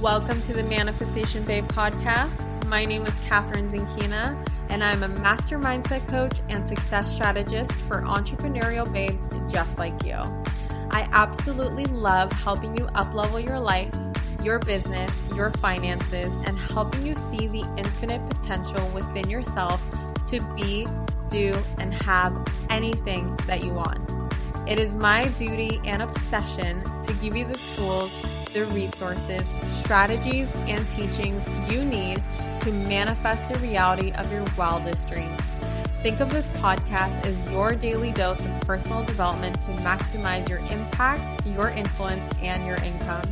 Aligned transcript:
Welcome 0.00 0.40
to 0.44 0.54
the 0.54 0.62
Manifestation 0.62 1.44
Babe 1.44 1.66
podcast. 1.66 2.64
My 2.64 2.86
name 2.86 3.04
is 3.04 3.12
Kathrin 3.28 3.70
Zenkina, 3.70 4.48
and 4.70 4.82
I'm 4.82 5.02
a 5.02 5.08
master 5.08 5.58
mindset 5.58 6.08
coach 6.08 6.38
and 6.48 6.66
success 6.66 7.12
strategist 7.12 7.70
for 7.72 8.00
entrepreneurial 8.00 8.90
babes 8.90 9.28
just 9.52 9.76
like 9.76 10.02
you. 10.02 10.14
I 10.90 11.06
absolutely 11.12 11.84
love 11.84 12.32
helping 12.32 12.78
you 12.78 12.86
uplevel 12.94 13.44
your 13.44 13.60
life, 13.60 13.94
your 14.42 14.58
business, 14.58 15.12
your 15.34 15.50
finances, 15.50 16.32
and 16.46 16.56
helping 16.58 17.06
you 17.06 17.14
see 17.14 17.48
the 17.48 17.70
infinite 17.76 18.26
potential 18.30 18.88
within 18.94 19.28
yourself 19.28 19.84
to 20.28 20.40
be, 20.56 20.86
do, 21.28 21.54
and 21.76 21.92
have 21.92 22.42
anything 22.70 23.36
that 23.46 23.62
you 23.62 23.74
want. 23.74 24.00
It 24.66 24.78
is 24.78 24.94
my 24.94 25.28
duty 25.36 25.78
and 25.84 26.00
obsession 26.00 26.82
to 27.02 27.12
give 27.20 27.36
you 27.36 27.44
the 27.44 27.58
tools 27.66 28.16
the 28.52 28.66
resources, 28.66 29.48
strategies, 29.66 30.48
and 30.66 30.88
teachings 30.90 31.44
you 31.70 31.84
need 31.84 32.22
to 32.60 32.72
manifest 32.72 33.52
the 33.52 33.58
reality 33.60 34.12
of 34.12 34.30
your 34.32 34.44
wildest 34.56 35.08
dreams. 35.08 35.40
Think 36.02 36.20
of 36.20 36.30
this 36.30 36.48
podcast 36.52 37.26
as 37.26 37.50
your 37.50 37.74
daily 37.74 38.12
dose 38.12 38.44
of 38.44 38.60
personal 38.62 39.04
development 39.04 39.60
to 39.60 39.68
maximize 39.82 40.48
your 40.48 40.60
impact, 40.70 41.46
your 41.46 41.68
influence, 41.68 42.22
and 42.40 42.64
your 42.66 42.76
income. 42.76 43.22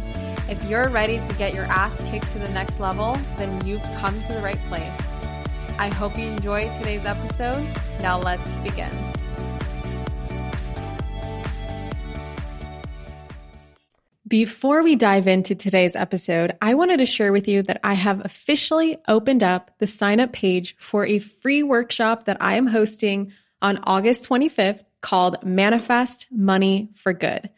If 0.49 0.63
you're 0.65 0.89
ready 0.89 1.19
to 1.19 1.35
get 1.35 1.55
your 1.55 1.65
ass 1.65 1.97
kicked 2.11 2.31
to 2.33 2.39
the 2.39 2.49
next 2.51 2.79
level, 2.79 3.19
then 3.37 3.67
you've 3.67 3.83
come 3.99 4.21
to 4.23 4.33
the 4.35 4.41
right 4.41 4.61
place. 4.69 4.93
I 5.79 5.89
hope 5.89 6.19
you 6.19 6.27
enjoyed 6.27 6.75
today's 6.77 7.05
episode. 7.05 7.67
Now 8.01 8.19
let's 8.19 8.49
begin. 8.59 8.91
Before 14.29 14.83
we 14.83 14.95
dive 14.95 15.27
into 15.27 15.55
today's 15.55 15.97
episode, 15.97 16.55
I 16.61 16.75
wanted 16.75 16.99
to 16.99 17.07
share 17.07 17.33
with 17.33 17.49
you 17.49 17.63
that 17.63 17.81
I 17.83 17.95
have 17.95 18.23
officially 18.27 18.99
opened 19.07 19.43
up 19.43 19.71
the 19.79 19.87
sign 19.87 20.21
up 20.21 20.33
page 20.33 20.77
for 20.77 21.07
a 21.07 21.19
free 21.19 21.63
workshop 21.63 22.27
that 22.27 22.37
I 22.39 22.57
am 22.57 22.67
hosting 22.67 23.33
on 23.63 23.79
August 23.85 24.29
25th 24.29 24.85
called 25.01 25.43
Manifest 25.45 26.27
Money 26.31 26.91
for 26.95 27.15
Good. 27.15 27.49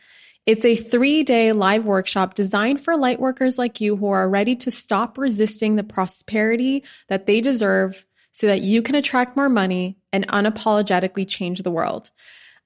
It's 0.46 0.64
a 0.64 0.76
three 0.76 1.24
day 1.24 1.50
live 1.52 1.86
workshop 1.86 2.34
designed 2.34 2.80
for 2.80 2.96
light 2.96 3.18
workers 3.18 3.58
like 3.58 3.80
you 3.80 3.96
who 3.96 4.10
are 4.10 4.28
ready 4.28 4.54
to 4.56 4.70
stop 4.70 5.18
resisting 5.18 5.74
the 5.74 5.82
prosperity 5.82 6.84
that 7.08 7.26
they 7.26 7.40
deserve 7.40 8.06
so 8.30 8.46
that 8.46 8.62
you 8.62 8.82
can 8.82 8.94
attract 8.94 9.36
more 9.36 9.48
money 9.48 9.98
and 10.12 10.28
unapologetically 10.28 11.26
change 11.26 11.62
the 11.62 11.70
world. 11.72 12.10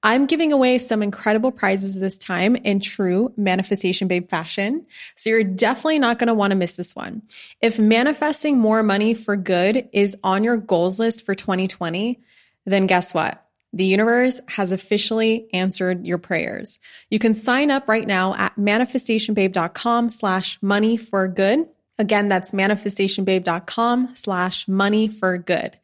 I'm 0.05 0.27
giving 0.27 0.53
away 0.53 0.77
some 0.77 1.01
incredible 1.01 1.51
prizes 1.51 1.99
this 1.99 2.15
time 2.15 2.55
in 2.57 2.79
true 2.79 3.33
Manifestation 3.37 4.07
Babe 4.07 4.29
fashion. 4.29 4.85
So 5.15 5.31
you're 5.31 5.43
definitely 5.43 5.97
not 5.97 6.19
going 6.19 6.27
to 6.27 6.35
want 6.35 6.51
to 6.51 6.55
miss 6.55 6.75
this 6.75 6.95
one. 6.95 7.23
If 7.59 7.79
manifesting 7.79 8.59
more 8.59 8.83
money 8.83 9.15
for 9.15 9.35
good 9.35 9.89
is 9.91 10.15
on 10.23 10.43
your 10.43 10.57
goals 10.57 10.99
list 10.99 11.25
for 11.25 11.33
2020, 11.33 12.19
then 12.65 12.85
guess 12.85 13.15
what? 13.15 13.43
The 13.73 13.85
universe 13.85 14.39
has 14.47 14.71
officially 14.71 15.47
answered 15.53 16.05
your 16.05 16.19
prayers. 16.19 16.77
You 17.09 17.17
can 17.17 17.33
sign 17.33 17.71
up 17.71 17.89
right 17.89 18.05
now 18.05 18.35
at 18.35 18.57
manifestationbabe.com 18.57 20.11
slash 20.11 20.61
money 20.61 20.97
for 20.97 21.27
good. 21.27 21.67
Again, 21.97 22.29
that's 22.29 22.51
manifestationbabe.com 22.51 24.15
slash 24.15 24.67
money 24.67 25.07
for 25.07 25.39
good. 25.39 25.79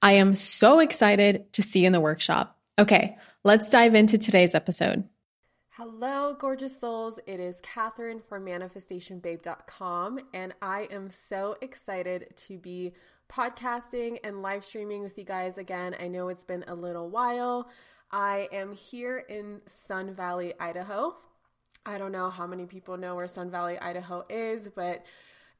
I 0.00 0.12
am 0.12 0.34
so 0.34 0.80
excited 0.80 1.52
to 1.52 1.62
see 1.62 1.80
you 1.80 1.86
in 1.88 1.92
the 1.92 2.00
workshop. 2.00 2.56
Okay. 2.78 3.18
Let's 3.44 3.70
dive 3.70 3.94
into 3.94 4.18
today's 4.18 4.54
episode. 4.54 5.04
Hello, 5.70 6.34
gorgeous 6.34 6.80
souls. 6.80 7.20
It 7.26 7.38
is 7.38 7.60
Kathrin 7.60 8.22
from 8.24 8.46
manifestationbabe.com, 8.46 10.20
and 10.32 10.54
I 10.62 10.88
am 10.90 11.10
so 11.10 11.56
excited 11.60 12.34
to 12.46 12.58
be 12.58 12.94
podcasting 13.30 14.18
and 14.24 14.42
live 14.42 14.64
streaming 14.64 15.02
with 15.02 15.18
you 15.18 15.24
guys 15.24 15.58
again. 15.58 15.94
I 16.00 16.08
know 16.08 16.28
it's 16.28 16.44
been 16.44 16.64
a 16.66 16.74
little 16.74 17.10
while. 17.10 17.68
I 18.10 18.48
am 18.52 18.72
here 18.72 19.18
in 19.18 19.60
Sun 19.66 20.14
Valley, 20.14 20.54
Idaho. 20.58 21.16
I 21.84 21.98
don't 21.98 22.12
know 22.12 22.30
how 22.30 22.46
many 22.46 22.66
people 22.66 22.96
know 22.96 23.14
where 23.14 23.28
Sun 23.28 23.50
Valley, 23.50 23.78
Idaho 23.78 24.24
is, 24.30 24.68
but 24.74 25.04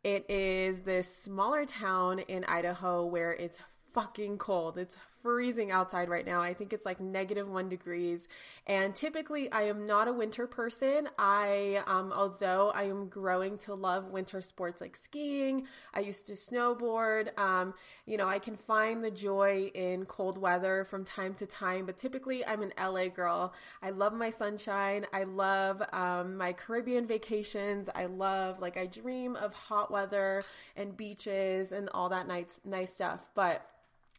it 0.03 0.29
is 0.31 0.81
this 0.81 1.15
smaller 1.15 1.67
town 1.67 2.21
in 2.21 2.43
Idaho 2.45 3.05
where 3.05 3.33
it's 3.33 3.59
fucking 3.93 4.39
cold. 4.39 4.79
It's 4.79 4.97
freezing 5.27 5.73
outside 5.73 6.09
right 6.09 6.25
now. 6.25 6.41
I 6.41 6.55
think 6.55 6.73
it's 6.73 6.87
like 6.87 7.01
negative 7.01 7.49
one 7.49 7.69
degrees. 7.69 8.29
And 8.65 8.95
typically, 8.95 9.51
I 9.51 9.63
am 9.63 9.85
not 9.85 10.07
a 10.07 10.13
winter 10.13 10.47
person. 10.47 11.09
I, 11.19 11.83
um, 11.85 12.13
although 12.15 12.71
I 12.71 12.85
am 12.85 13.09
growing 13.09 13.59
to 13.59 13.75
love 13.75 14.05
winter 14.05 14.41
sports 14.41 14.81
like 14.81 14.97
skiing, 14.97 15.67
I 15.93 15.99
used 15.99 16.29
to 16.29 16.35
snowboard. 16.35 17.37
Um, 17.37 17.75
you 18.07 18.17
know, 18.17 18.29
I 18.29 18.39
can 18.39 18.55
find 18.55 19.03
the 19.03 19.11
joy 19.11 19.73
in 19.75 20.05
cold 20.05 20.39
weather 20.39 20.85
from 20.85 21.05
time 21.05 21.35
to 21.35 21.47
time, 21.47 21.87
but 21.87 21.97
typically, 21.97 22.47
I'm 22.47 22.63
an 22.63 22.73
LA 22.81 23.09
girl. 23.09 23.53
I 23.83 23.91
love 23.91 24.13
my 24.13 24.31
sunshine. 24.31 25.07
I 25.13 25.25
love 25.25 25.83
um, 25.93 26.37
my 26.37 26.53
Caribbean 26.53 27.05
vacations. 27.05 27.89
I 27.93 28.07
love, 28.07 28.61
like, 28.61 28.77
I 28.77 28.87
dream 28.87 29.35
of 29.35 29.53
hot 29.55 29.91
weather 29.91 30.45
and 30.77 30.97
beaches 30.97 31.73
and 31.73 31.89
all 31.93 32.11
that 32.11 32.29
nice, 32.29 32.61
nice 32.65 32.95
stuff. 32.95 33.27
But 33.35 33.69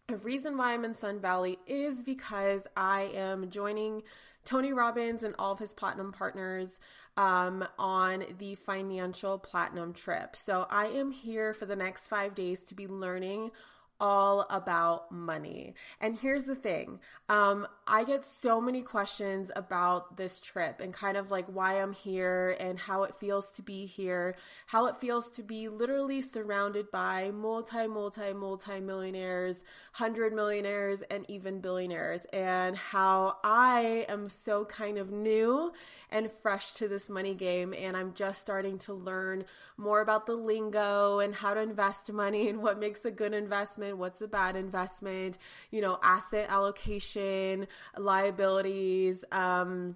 the 0.07 0.18
reason 0.18 0.56
why 0.56 0.73
I'm 0.73 0.85
in 0.85 0.94
Sun 0.94 1.19
Valley 1.19 1.59
is 1.68 2.01
because 2.01 2.66
I 2.78 3.12
am 3.13 3.50
joining 3.50 4.03
Tony 4.45 4.72
Robbins 4.72 5.22
and 5.22 5.35
all 5.38 5.51
of 5.51 5.59
his 5.59 5.73
platinum 5.73 6.13
partners 6.13 6.79
um, 7.18 7.68
on 7.78 8.23
the 8.38 8.56
financial 8.56 9.38
platinum 9.38 9.91
trip. 9.91 10.38
So 10.38 10.66
I 10.69 10.85
am 10.85 11.12
here 11.12 11.53
for 11.53 11.66
the 11.66 11.75
next 11.75 12.07
five 12.07 12.35
days 12.35 12.63
to 12.66 12.73
be 12.73 12.88
learning 12.88 13.51
all 14.00 14.46
about 14.50 15.12
money. 15.12 15.74
And 16.00 16.18
here's 16.18 16.46
the 16.46 16.56
thing 16.56 17.00
um, 17.30 17.68
I 17.85 18.03
get 18.03 18.25
so 18.25 18.62
many 18.62 18.81
questions 18.81 19.52
about 19.56 20.18
this 20.18 20.40
trip 20.40 20.80
and 20.80 20.94
kind 20.94 21.18
of 21.18 21.31
like 21.31 21.46
why 21.47 21.81
I'm 21.81 21.94
here 21.94 22.56
and 22.59 22.78
how 22.78 23.03
it 23.03 23.16
feels 23.16 23.52
to 23.53 23.62
be 23.62 23.85
here, 23.85 24.35
how 24.68 24.88
it 24.88 24.97
feels 24.97 25.30
to 25.31 25.44
be 25.44 25.69
literally 25.69 26.22
surrounded 26.22 26.91
by 26.91 27.31
multi, 27.31 27.88
multi, 27.88 28.34
multi 28.34 28.80
millionaires, 28.80 29.63
hundred 29.94 30.34
millionaires, 30.34 31.02
and 31.09 31.25
even 31.29 31.62
billionaires, 31.62 32.25
and 32.34 32.75
how 32.75 33.38
I 33.44 34.06
am 34.09 34.29
so 34.29 34.66
kind 34.66 34.97
of 34.97 35.12
new 35.12 35.72
and 36.09 36.29
fresh 36.41 36.74
to 36.74 36.88
this 36.88 37.09
money 37.09 37.35
game. 37.35 37.74
And 37.74 37.96
I'm 37.96 38.14
just 38.14 38.41
starting 38.41 38.78
to 38.79 38.94
learn 38.94 39.46
more 39.78 40.02
about 40.02 40.25
the 40.25 40.35
lingo 40.35 41.19
and 41.19 41.34
how 41.35 41.53
to 41.53 41.62
invest 41.62 42.12
money 42.12 42.50
and 42.50 42.62
what 42.62 42.79
makes 42.79 43.06
a 43.06 43.12
good 43.12 43.34
investment 43.34 43.86
investment, 43.87 43.97
what's 43.99 44.21
a 44.21 44.27
bad 44.27 44.55
investment, 44.55 45.37
you 45.71 45.81
know, 45.81 45.99
asset 46.03 46.47
allocation, 46.49 47.67
liabilities, 47.97 49.23
um, 49.31 49.95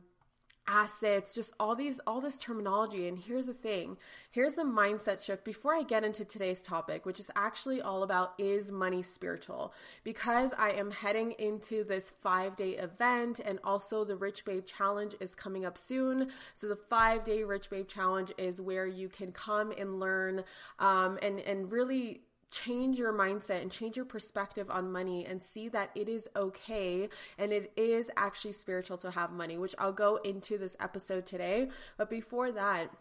assets 0.68 1.34
just 1.34 1.52
all 1.59 1.75
these 1.75 2.00
all 2.06 2.22
this 2.22 2.38
terminology. 2.38 3.07
And 3.07 3.18
here's 3.18 3.47
the 3.47 3.53
thing 3.53 3.97
here's 4.29 4.57
a 4.59 4.63
mindset 4.63 5.25
shift. 5.25 5.44
Before 5.44 5.75
i 5.75 5.81
get 5.81 6.03
into 6.03 6.24
today's 6.24 6.62
topic 6.62 7.06
which 7.06 7.19
is 7.19 7.29
actually 7.35 7.81
all 7.81 8.03
about 8.03 8.34
is 8.38 8.72
money 8.72 9.02
spiritual? 9.02 9.74
Because 10.03 10.53
i 10.58 10.69
am 10.69 10.91
heading 10.91 11.31
into 11.40 11.84
this 11.84 12.12
5 12.22 12.56
day 12.56 12.78
event 12.78 13.41
and 13.44 13.59
also 13.63 14.06
the 14.06 14.16
rich 14.16 14.46
babe 14.46 14.66
challenge 14.66 15.16
is 15.19 15.34
coming 15.35 15.66
up 15.66 15.78
soon. 15.78 16.29
So 16.53 16.68
the 16.68 16.78
5 16.78 17.23
day 17.23 17.44
rich 17.44 17.69
babe 17.69 17.88
challenge 17.88 18.31
is 18.38 18.62
where 18.62 18.88
you 18.88 19.09
can 19.09 19.31
come 19.31 19.73
and 19.78 20.00
learn 20.00 20.44
um, 20.79 21.18
and 21.23 21.40
and 21.40 21.72
really 21.72 22.22
change 22.52 23.00
your 23.00 23.14
mindset 23.14 23.62
and 23.62 23.72
change 23.72 23.96
your 23.96 24.06
perspective 24.06 24.70
on 24.70 24.92
money 24.92 25.26
and 25.26 25.42
see 25.42 25.70
that 25.70 25.90
it 25.96 26.08
is 26.08 26.30
okay 26.36 27.09
and 27.38 27.52
it 27.52 27.72
is 27.76 28.12
actually 28.18 28.52
spiritual 28.52 28.98
to 28.98 29.12
have 29.12 29.32
money, 29.32 29.58
which 29.58 29.76
I'll 29.80 29.94
go 29.94 30.18
into 30.18 30.58
this 30.58 30.76
episode 30.80 31.26
today. 31.26 31.70
But 31.98 32.09
before 32.09 32.52
that, 32.52 32.92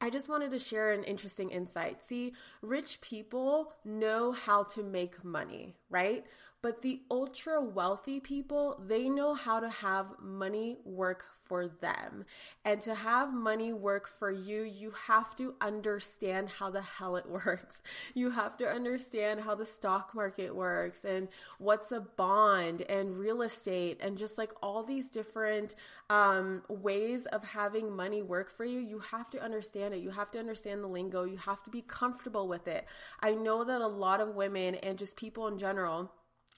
I 0.00 0.10
just 0.10 0.28
wanted 0.28 0.50
to 0.50 0.58
share 0.58 0.90
an 0.90 1.04
interesting 1.04 1.50
insight. 1.50 2.02
See, 2.02 2.32
rich 2.60 3.00
people 3.00 3.72
know 3.84 4.32
how 4.32 4.64
to 4.64 4.82
make 4.82 5.24
money, 5.24 5.76
right? 5.90 6.26
But 6.62 6.82
the 6.82 7.02
ultra 7.10 7.60
wealthy 7.60 8.20
people, 8.20 8.80
they 8.86 9.08
know 9.08 9.34
how 9.34 9.58
to 9.58 9.68
have 9.68 10.12
money 10.20 10.76
work 10.84 11.24
for 11.52 11.66
them. 11.66 12.24
And 12.64 12.80
to 12.82 12.94
have 12.94 13.34
money 13.34 13.72
work 13.72 14.08
for 14.08 14.30
you, 14.30 14.62
you 14.62 14.92
have 15.08 15.34
to 15.36 15.54
understand 15.60 16.48
how 16.48 16.70
the 16.70 16.80
hell 16.80 17.16
it 17.16 17.28
works. 17.46 17.82
You 18.14 18.30
have 18.30 18.56
to 18.58 18.68
understand 18.68 19.40
how 19.40 19.56
the 19.56 19.66
stock 19.66 20.14
market 20.14 20.54
works 20.54 21.04
and 21.04 21.28
what's 21.58 21.90
a 21.90 22.00
bond 22.00 22.82
and 22.82 23.18
real 23.18 23.42
estate 23.42 23.98
and 24.00 24.16
just 24.16 24.38
like 24.38 24.52
all 24.62 24.84
these 24.84 25.10
different 25.10 25.74
um, 26.10 26.62
ways 26.68 27.26
of 27.26 27.42
having 27.42 27.94
money 27.94 28.22
work 28.22 28.50
for 28.50 28.64
you. 28.64 28.78
You 28.78 29.00
have 29.00 29.28
to 29.30 29.42
understand 29.42 29.94
it. 29.94 30.00
You 30.00 30.10
have 30.10 30.30
to 30.30 30.38
understand 30.38 30.82
the 30.82 30.88
lingo. 30.88 31.24
You 31.24 31.38
have 31.38 31.62
to 31.64 31.70
be 31.70 31.82
comfortable 31.82 32.46
with 32.46 32.68
it. 32.68 32.86
I 33.20 33.34
know 33.34 33.64
that 33.64 33.80
a 33.80 33.86
lot 33.88 34.20
of 34.20 34.36
women 34.36 34.76
and 34.76 34.96
just 34.96 35.16
people 35.16 35.48
in 35.48 35.58
general 35.58 36.12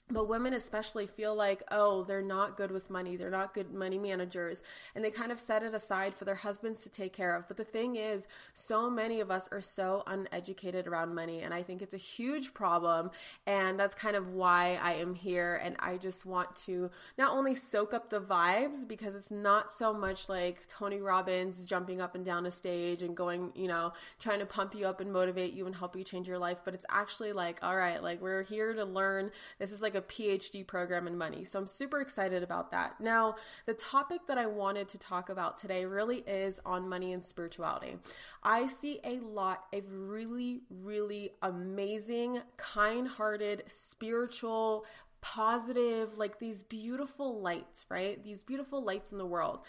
but 0.09 0.29
women 0.29 0.53
especially 0.53 1.07
feel 1.07 1.33
like 1.35 1.63
oh 1.71 2.03
they're 2.03 2.21
not 2.21 2.57
good 2.57 2.71
with 2.71 2.89
money. 2.89 3.15
They're 3.15 3.31
not 3.31 3.53
good 3.53 3.73
money 3.73 3.97
managers. 3.97 4.61
And 4.93 5.03
they 5.03 5.09
kind 5.09 5.31
of 5.31 5.39
set 5.39 5.63
it 5.63 5.73
aside 5.73 6.13
for 6.13 6.25
their 6.25 6.35
husbands 6.35 6.81
to 6.83 6.89
take 6.89 7.11
care 7.11 7.35
of. 7.35 7.47
But 7.47 7.57
the 7.57 7.63
thing 7.63 7.95
is 7.95 8.27
so 8.53 8.89
many 8.89 9.19
of 9.19 9.31
us 9.31 9.49
are 9.51 9.61
so 9.61 10.03
uneducated 10.05 10.87
around 10.87 11.15
money. 11.15 11.41
And 11.41 11.53
i 11.53 11.63
think 11.63 11.81
it's 11.81 11.93
a 11.93 11.97
huge 11.97 12.53
problem. 12.53 13.09
And 13.47 13.79
that's 13.79 13.95
kind 13.95 14.15
of 14.15 14.29
why 14.29 14.79
i 14.81 14.93
am 14.93 15.15
here. 15.15 15.59
And 15.63 15.75
i 15.79 15.97
just 15.97 16.25
want 16.25 16.55
to 16.67 16.91
not 17.17 17.35
only 17.35 17.55
soak 17.55 17.93
up 17.93 18.09
the 18.09 18.21
vibes 18.21 18.87
because 18.87 19.15
it's 19.15 19.31
not 19.31 19.71
so 19.71 19.91
much 19.93 20.29
like 20.29 20.67
tony 20.67 21.01
robbins 21.01 21.65
jumping 21.65 21.99
up 21.99 22.15
and 22.15 22.23
down 22.23 22.45
a 22.45 22.51
stage 22.51 23.01
and 23.01 23.15
going 23.15 23.51
you 23.55 23.67
know 23.67 23.93
trying 24.19 24.39
to 24.39 24.45
pump 24.45 24.75
you 24.75 24.85
up 24.85 24.99
and 24.99 25.11
motivate 25.11 25.53
you 25.53 25.65
and 25.65 25.75
help 25.75 25.95
you 25.95 26.03
change 26.03 26.27
your 26.27 26.37
life. 26.37 26.61
But 26.63 26.75
it's 26.75 26.85
actually 26.89 27.33
like 27.33 27.59
all 27.63 27.75
right 27.75 28.01
like 28.03 28.21
we're 28.21 28.43
here 28.43 28.73
to 28.73 28.85
learn. 28.85 29.31
This 29.57 29.71
is 29.71 29.81
like 29.81 29.94
like 29.95 30.03
a 30.03 30.07
PhD 30.07 30.65
program 30.65 31.07
in 31.07 31.17
money. 31.17 31.45
So 31.45 31.59
I'm 31.59 31.67
super 31.67 32.01
excited 32.01 32.43
about 32.43 32.71
that. 32.71 32.99
Now, 32.99 33.35
the 33.65 33.73
topic 33.73 34.21
that 34.27 34.37
I 34.37 34.45
wanted 34.45 34.87
to 34.89 34.97
talk 34.97 35.29
about 35.29 35.57
today 35.57 35.85
really 35.85 36.17
is 36.27 36.59
on 36.65 36.89
money 36.89 37.13
and 37.13 37.25
spirituality. 37.25 37.97
I 38.43 38.67
see 38.67 38.99
a 39.03 39.19
lot 39.19 39.65
of 39.73 39.83
really, 39.91 40.61
really 40.69 41.31
amazing, 41.41 42.41
kind 42.57 43.07
hearted, 43.07 43.63
spiritual, 43.67 44.85
positive, 45.21 46.17
like 46.17 46.39
these 46.39 46.61
beautiful 46.63 47.41
lights, 47.41 47.85
right? 47.89 48.23
These 48.23 48.43
beautiful 48.43 48.83
lights 48.83 49.11
in 49.11 49.17
the 49.17 49.25
world 49.25 49.59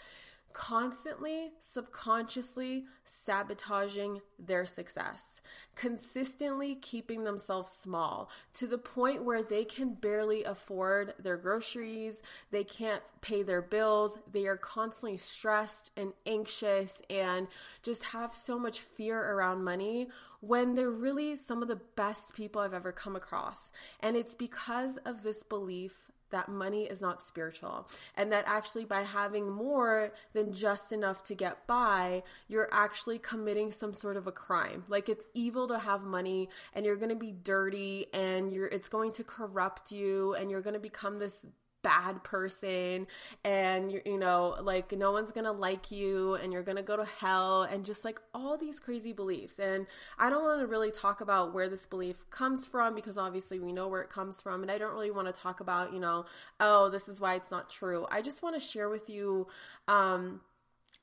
constantly, 0.57 1.51
subconsciously 1.59 2.85
sabotaging 3.05 4.19
their 4.39 4.65
success, 4.65 5.39
consistently 5.75 6.73
keeping 6.73 7.23
themselves 7.23 7.71
small 7.71 8.27
to 8.53 8.65
the 8.65 8.77
point 8.79 9.23
where 9.23 9.43
they 9.43 9.63
can 9.63 9.93
barely 9.93 10.43
afford 10.43 11.13
their 11.19 11.37
groceries, 11.37 12.23
they 12.49 12.63
can't 12.63 13.03
pay 13.21 13.43
their 13.43 13.61
bills, 13.61 14.17
they 14.33 14.47
are 14.47 14.57
constantly 14.57 15.15
stressed 15.15 15.91
and 15.95 16.11
anxious 16.25 17.03
and 17.07 17.47
just 17.83 18.05
have 18.05 18.33
so 18.33 18.57
much 18.57 18.79
fear 18.79 19.35
around 19.35 19.63
money 19.63 20.07
when 20.39 20.73
they're 20.73 20.89
really 20.89 21.35
some 21.35 21.61
of 21.61 21.67
the 21.67 21.79
best 21.95 22.33
people 22.33 22.61
I've 22.61 22.73
ever 22.73 22.91
come 22.91 23.15
across. 23.15 23.71
And 23.99 24.17
it's 24.17 24.33
because 24.33 24.97
of 25.05 25.21
this 25.21 25.43
belief 25.43 26.07
that 26.31 26.49
money 26.49 26.83
is 26.85 27.01
not 27.01 27.23
spiritual 27.23 27.87
and 28.15 28.31
that 28.31 28.43
actually 28.47 28.85
by 28.85 29.03
having 29.03 29.49
more 29.49 30.13
than 30.33 30.53
just 30.53 30.91
enough 30.91 31.23
to 31.23 31.35
get 31.35 31.67
by, 31.67 32.23
you're 32.47 32.69
actually 32.71 33.19
committing 33.19 33.71
some 33.71 33.93
sort 33.93 34.17
of 34.17 34.27
a 34.27 34.31
crime. 34.31 34.83
Like 34.87 35.09
it's 35.09 35.25
evil 35.33 35.67
to 35.67 35.79
have 35.79 36.03
money 36.03 36.49
and 36.73 36.85
you're 36.85 36.95
going 36.95 37.09
to 37.09 37.15
be 37.15 37.31
dirty 37.31 38.07
and 38.13 38.51
you're, 38.51 38.67
it's 38.67 38.89
going 38.89 39.11
to 39.13 39.23
corrupt 39.23 39.91
you 39.91 40.33
and 40.35 40.49
you're 40.51 40.61
going 40.61 40.73
to 40.73 40.79
become 40.79 41.17
this 41.17 41.45
bad 41.83 42.23
person 42.23 43.07
and 43.43 43.91
you 43.91 44.01
you 44.05 44.17
know 44.17 44.55
like 44.61 44.91
no 44.91 45.11
one's 45.11 45.31
gonna 45.31 45.51
like 45.51 45.91
you 45.91 46.35
and 46.35 46.51
you're 46.51 46.63
gonna 46.63 46.81
go 46.81 46.97
to 46.97 47.05
hell 47.05 47.63
and 47.63 47.85
just 47.85 48.03
like 48.03 48.19
all 48.33 48.57
these 48.57 48.79
crazy 48.79 49.13
beliefs. 49.13 49.59
And 49.59 49.85
i 50.17 50.29
don't 50.29 50.43
want 50.43 50.61
to 50.61 50.67
really 50.67 50.91
talk 50.91 51.21
about 51.21 51.53
where 51.53 51.69
this 51.69 51.85
belief 51.85 52.29
comes 52.29 52.65
from 52.65 52.95
because 52.95 53.17
obviously 53.17 53.59
we 53.59 53.71
know 53.71 53.87
where 53.87 54.01
it 54.01 54.09
comes 54.09 54.41
from 54.41 54.61
and 54.61 54.71
i 54.71 54.77
don't 54.77 54.93
really 54.93 55.11
want 55.11 55.33
to 55.33 55.41
talk 55.41 55.59
about 55.59 55.93
you 55.93 55.99
know 55.99 56.25
oh 56.59 56.89
this 56.89 57.07
is 57.07 57.19
why 57.19 57.35
it's 57.35 57.51
not 57.51 57.69
true. 57.69 58.05
I 58.11 58.21
just 58.21 58.41
want 58.41 58.55
to 58.55 58.61
share 58.61 58.89
with 58.89 59.09
you 59.09 59.47
um 59.87 60.41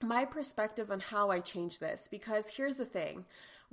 my 0.03 0.25
perspective 0.25 0.91
on 0.91 1.01
how 1.01 1.31
I 1.31 1.41
change 1.41 1.79
this 1.79 2.09
because 2.11 2.49
here's 2.57 2.77
the 2.77 2.85
thing 2.85 3.25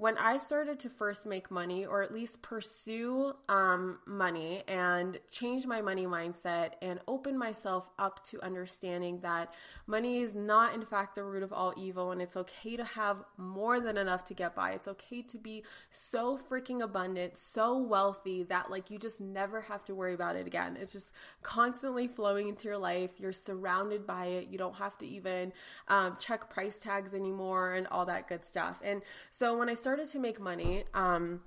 when 0.02 0.18
I 0.18 0.40
started 0.40 0.80
to 0.80 0.90
first 0.90 1.28
make 1.28 1.52
money, 1.52 1.86
or 1.86 2.02
at 2.02 2.12
least 2.12 2.42
pursue 2.42 3.34
um, 3.48 4.00
money 4.08 4.64
and 4.68 5.20
change 5.30 5.68
my 5.68 5.80
money 5.80 6.08
mindset 6.08 6.72
and 6.82 7.00
open 7.08 7.38
myself 7.38 7.88
up 8.00 8.26
to 8.26 8.44
understanding 8.44 9.20
that 9.20 9.54
money 9.86 10.22
is 10.22 10.34
not, 10.34 10.74
in 10.74 10.84
fact, 10.84 11.14
the 11.14 11.24
root 11.24 11.44
of 11.44 11.54
all 11.54 11.72
evil, 11.78 12.12
and 12.12 12.20
it's 12.20 12.36
okay 12.36 12.76
to 12.76 12.84
have 12.84 13.22
more 13.38 13.80
than 13.80 13.96
enough 13.96 14.26
to 14.26 14.34
get 14.34 14.56
by. 14.56 14.72
It's 14.72 14.88
okay 14.88 15.22
to 15.22 15.38
be 15.38 15.64
so 15.92 16.40
freaking 16.50 16.82
abundant, 16.82 17.38
so 17.38 17.78
wealthy 17.78 18.42
that 18.42 18.72
like 18.72 18.90
you 18.90 18.98
just 18.98 19.22
never 19.22 19.62
have 19.62 19.86
to 19.86 19.94
worry 19.94 20.16
about 20.16 20.36
it 20.36 20.48
again. 20.48 20.80
It's 20.82 20.94
just 20.94 21.14
constantly 21.44 22.08
flowing 22.08 22.48
into 22.50 22.68
your 22.68 22.80
life. 22.80 23.12
You're 23.20 23.34
surrounded 23.34 24.08
by 24.08 24.26
it. 24.26 24.48
You 24.50 24.58
don't 24.58 24.78
have 24.78 24.98
to 24.98 25.06
even 25.06 25.54
um, 25.90 26.18
check 26.20 26.50
price 26.50 26.80
tags 26.80 27.14
anymore 27.14 27.74
and 27.74 27.86
all 27.86 28.08
that 28.08 28.28
good 28.28 28.44
stuff. 28.44 28.80
And 28.84 29.04
so 29.30 29.56
when 29.56 29.70
I 29.70 29.76
started 29.76 29.91
started 29.92 30.08
to 30.08 30.20
make 30.20 30.40
money, 30.40 30.86
um, 30.94 31.42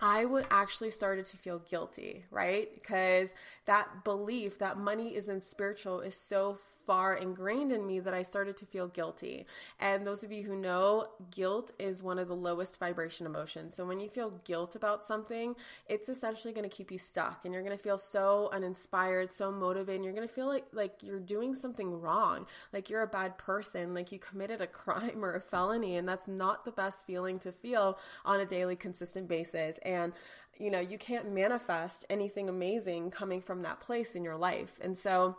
I 0.00 0.24
would 0.24 0.46
actually 0.52 0.90
started 0.90 1.26
to 1.26 1.36
feel 1.36 1.58
guilty, 1.58 2.24
right? 2.30 2.72
Because 2.72 3.34
that 3.66 4.04
belief 4.04 4.58
that 4.60 4.78
money 4.78 5.16
isn't 5.16 5.42
spiritual 5.42 6.00
is 6.00 6.14
so 6.14 6.58
far 6.86 7.14
ingrained 7.14 7.72
in 7.72 7.86
me 7.86 8.00
that 8.00 8.14
I 8.14 8.22
started 8.22 8.56
to 8.58 8.66
feel 8.66 8.88
guilty. 8.88 9.46
And 9.80 10.06
those 10.06 10.24
of 10.24 10.32
you 10.32 10.42
who 10.42 10.56
know, 10.56 11.08
guilt 11.30 11.72
is 11.78 12.02
one 12.02 12.18
of 12.18 12.28
the 12.28 12.36
lowest 12.36 12.78
vibration 12.78 13.26
emotions. 13.26 13.76
So 13.76 13.84
when 13.84 14.00
you 14.00 14.08
feel 14.08 14.40
guilt 14.44 14.76
about 14.76 15.06
something, 15.06 15.54
it's 15.88 16.08
essentially 16.08 16.52
going 16.52 16.68
to 16.68 16.74
keep 16.74 16.90
you 16.90 16.98
stuck 16.98 17.44
and 17.44 17.52
you're 17.52 17.62
going 17.62 17.76
to 17.76 17.82
feel 17.82 17.98
so 17.98 18.50
uninspired, 18.52 19.32
so 19.32 19.50
motivated. 19.50 20.04
You're 20.04 20.14
going 20.14 20.28
to 20.28 20.34
feel 20.34 20.48
like 20.48 20.64
like 20.72 21.02
you're 21.02 21.20
doing 21.20 21.54
something 21.54 22.00
wrong, 22.00 22.46
like 22.72 22.88
you're 22.90 23.02
a 23.02 23.06
bad 23.06 23.38
person, 23.38 23.94
like 23.94 24.12
you 24.12 24.18
committed 24.18 24.60
a 24.60 24.66
crime 24.82 25.24
or 25.24 25.34
a 25.34 25.40
felony 25.40 25.96
and 25.96 26.08
that's 26.08 26.28
not 26.28 26.64
the 26.64 26.72
best 26.72 27.06
feeling 27.06 27.38
to 27.40 27.52
feel 27.52 27.98
on 28.24 28.40
a 28.40 28.46
daily 28.46 28.76
consistent 28.76 29.28
basis. 29.28 29.78
And 29.84 30.12
you 30.58 30.70
know, 30.70 30.80
you 30.80 30.98
can't 30.98 31.32
manifest 31.32 32.04
anything 32.10 32.48
amazing 32.48 33.10
coming 33.10 33.40
from 33.40 33.62
that 33.62 33.80
place 33.80 34.14
in 34.14 34.22
your 34.22 34.36
life. 34.36 34.78
And 34.80 34.96
so 34.98 35.36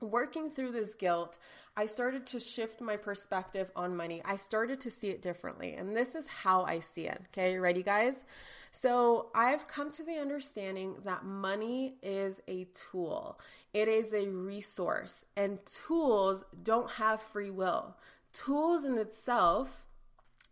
working 0.00 0.50
through 0.50 0.72
this 0.72 0.94
guilt, 0.94 1.38
I 1.76 1.86
started 1.86 2.26
to 2.26 2.40
shift 2.40 2.80
my 2.80 2.96
perspective 2.96 3.70
on 3.76 3.96
money. 3.96 4.22
I 4.24 4.36
started 4.36 4.80
to 4.80 4.90
see 4.90 5.08
it 5.08 5.22
differently. 5.22 5.74
And 5.74 5.96
this 5.96 6.14
is 6.14 6.26
how 6.26 6.64
I 6.64 6.80
see 6.80 7.06
it. 7.06 7.22
Okay, 7.28 7.58
ready, 7.58 7.82
guys? 7.82 8.24
So 8.72 9.30
I've 9.34 9.66
come 9.66 9.90
to 9.92 10.02
the 10.02 10.18
understanding 10.18 10.96
that 11.04 11.24
money 11.24 11.94
is 12.02 12.40
a 12.46 12.66
tool, 12.74 13.40
it 13.72 13.88
is 13.88 14.12
a 14.12 14.28
resource, 14.28 15.24
and 15.36 15.58
tools 15.86 16.44
don't 16.62 16.90
have 16.92 17.20
free 17.20 17.50
will. 17.50 17.96
Tools 18.32 18.84
in 18.84 18.98
itself 18.98 19.84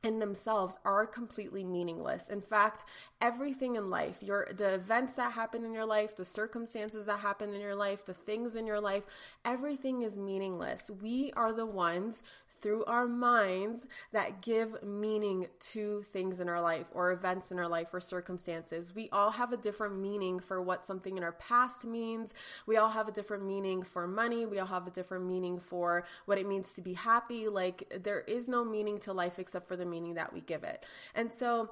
in 0.06 0.20
themselves 0.20 0.78
are 0.84 1.04
completely 1.04 1.64
meaningless. 1.64 2.30
In 2.30 2.40
fact, 2.40 2.84
everything 3.20 3.74
in 3.74 3.90
life, 3.90 4.22
your 4.22 4.46
the 4.56 4.74
events 4.74 5.16
that 5.16 5.32
happen 5.32 5.64
in 5.64 5.72
your 5.72 5.84
life, 5.84 6.14
the 6.14 6.24
circumstances 6.24 7.06
that 7.06 7.18
happen 7.18 7.52
in 7.52 7.60
your 7.60 7.74
life, 7.74 8.04
the 8.06 8.14
things 8.14 8.54
in 8.54 8.66
your 8.66 8.80
life, 8.80 9.04
everything 9.44 10.02
is 10.02 10.16
meaningless. 10.16 10.90
We 11.02 11.32
are 11.32 11.52
the 11.52 11.66
ones 11.66 12.22
through 12.60 12.84
our 12.84 13.06
minds 13.06 13.86
that 14.12 14.42
give 14.42 14.82
meaning 14.82 15.46
to 15.72 16.02
things 16.12 16.40
in 16.40 16.48
our 16.48 16.60
life 16.60 16.86
or 16.92 17.12
events 17.12 17.50
in 17.50 17.58
our 17.58 17.68
life 17.68 17.88
or 17.92 18.00
circumstances. 18.00 18.94
We 18.94 19.08
all 19.10 19.30
have 19.32 19.52
a 19.52 19.56
different 19.56 19.98
meaning 19.98 20.40
for 20.40 20.60
what 20.62 20.86
something 20.86 21.16
in 21.16 21.22
our 21.22 21.32
past 21.32 21.84
means. 21.84 22.34
We 22.66 22.76
all 22.76 22.90
have 22.90 23.08
a 23.08 23.12
different 23.12 23.44
meaning 23.44 23.82
for 23.82 24.06
money. 24.06 24.46
We 24.46 24.58
all 24.58 24.66
have 24.66 24.86
a 24.86 24.90
different 24.90 25.26
meaning 25.26 25.58
for 25.58 26.04
what 26.24 26.38
it 26.38 26.46
means 26.46 26.72
to 26.74 26.82
be 26.82 26.94
happy. 26.94 27.48
Like 27.48 28.00
there 28.02 28.20
is 28.20 28.48
no 28.48 28.64
meaning 28.64 28.98
to 29.00 29.12
life 29.12 29.38
except 29.38 29.68
for 29.68 29.76
the 29.76 29.86
meaning 29.86 30.14
that 30.14 30.32
we 30.32 30.40
give 30.40 30.64
it. 30.64 30.84
And 31.14 31.32
so 31.34 31.70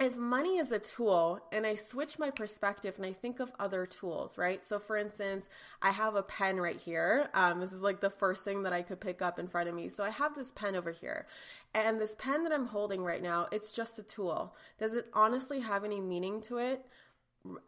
if 0.00 0.16
money 0.16 0.56
is 0.56 0.72
a 0.72 0.78
tool 0.78 1.40
and 1.52 1.66
I 1.66 1.74
switch 1.74 2.18
my 2.18 2.30
perspective 2.30 2.94
and 2.96 3.04
I 3.04 3.12
think 3.12 3.38
of 3.38 3.52
other 3.60 3.84
tools, 3.84 4.38
right? 4.38 4.66
So, 4.66 4.78
for 4.78 4.96
instance, 4.96 5.48
I 5.82 5.90
have 5.90 6.14
a 6.14 6.22
pen 6.22 6.56
right 6.56 6.80
here. 6.80 7.28
Um, 7.34 7.60
this 7.60 7.74
is 7.74 7.82
like 7.82 8.00
the 8.00 8.08
first 8.08 8.42
thing 8.42 8.62
that 8.62 8.72
I 8.72 8.80
could 8.80 8.98
pick 8.98 9.20
up 9.20 9.38
in 9.38 9.46
front 9.46 9.68
of 9.68 9.74
me. 9.74 9.90
So, 9.90 10.02
I 10.02 10.08
have 10.08 10.34
this 10.34 10.52
pen 10.52 10.74
over 10.74 10.90
here. 10.90 11.26
And 11.74 12.00
this 12.00 12.16
pen 12.18 12.44
that 12.44 12.52
I'm 12.52 12.66
holding 12.66 13.02
right 13.02 13.22
now, 13.22 13.46
it's 13.52 13.72
just 13.72 13.98
a 13.98 14.02
tool. 14.02 14.56
Does 14.78 14.94
it 14.94 15.06
honestly 15.12 15.60
have 15.60 15.84
any 15.84 16.00
meaning 16.00 16.40
to 16.42 16.56
it? 16.56 16.82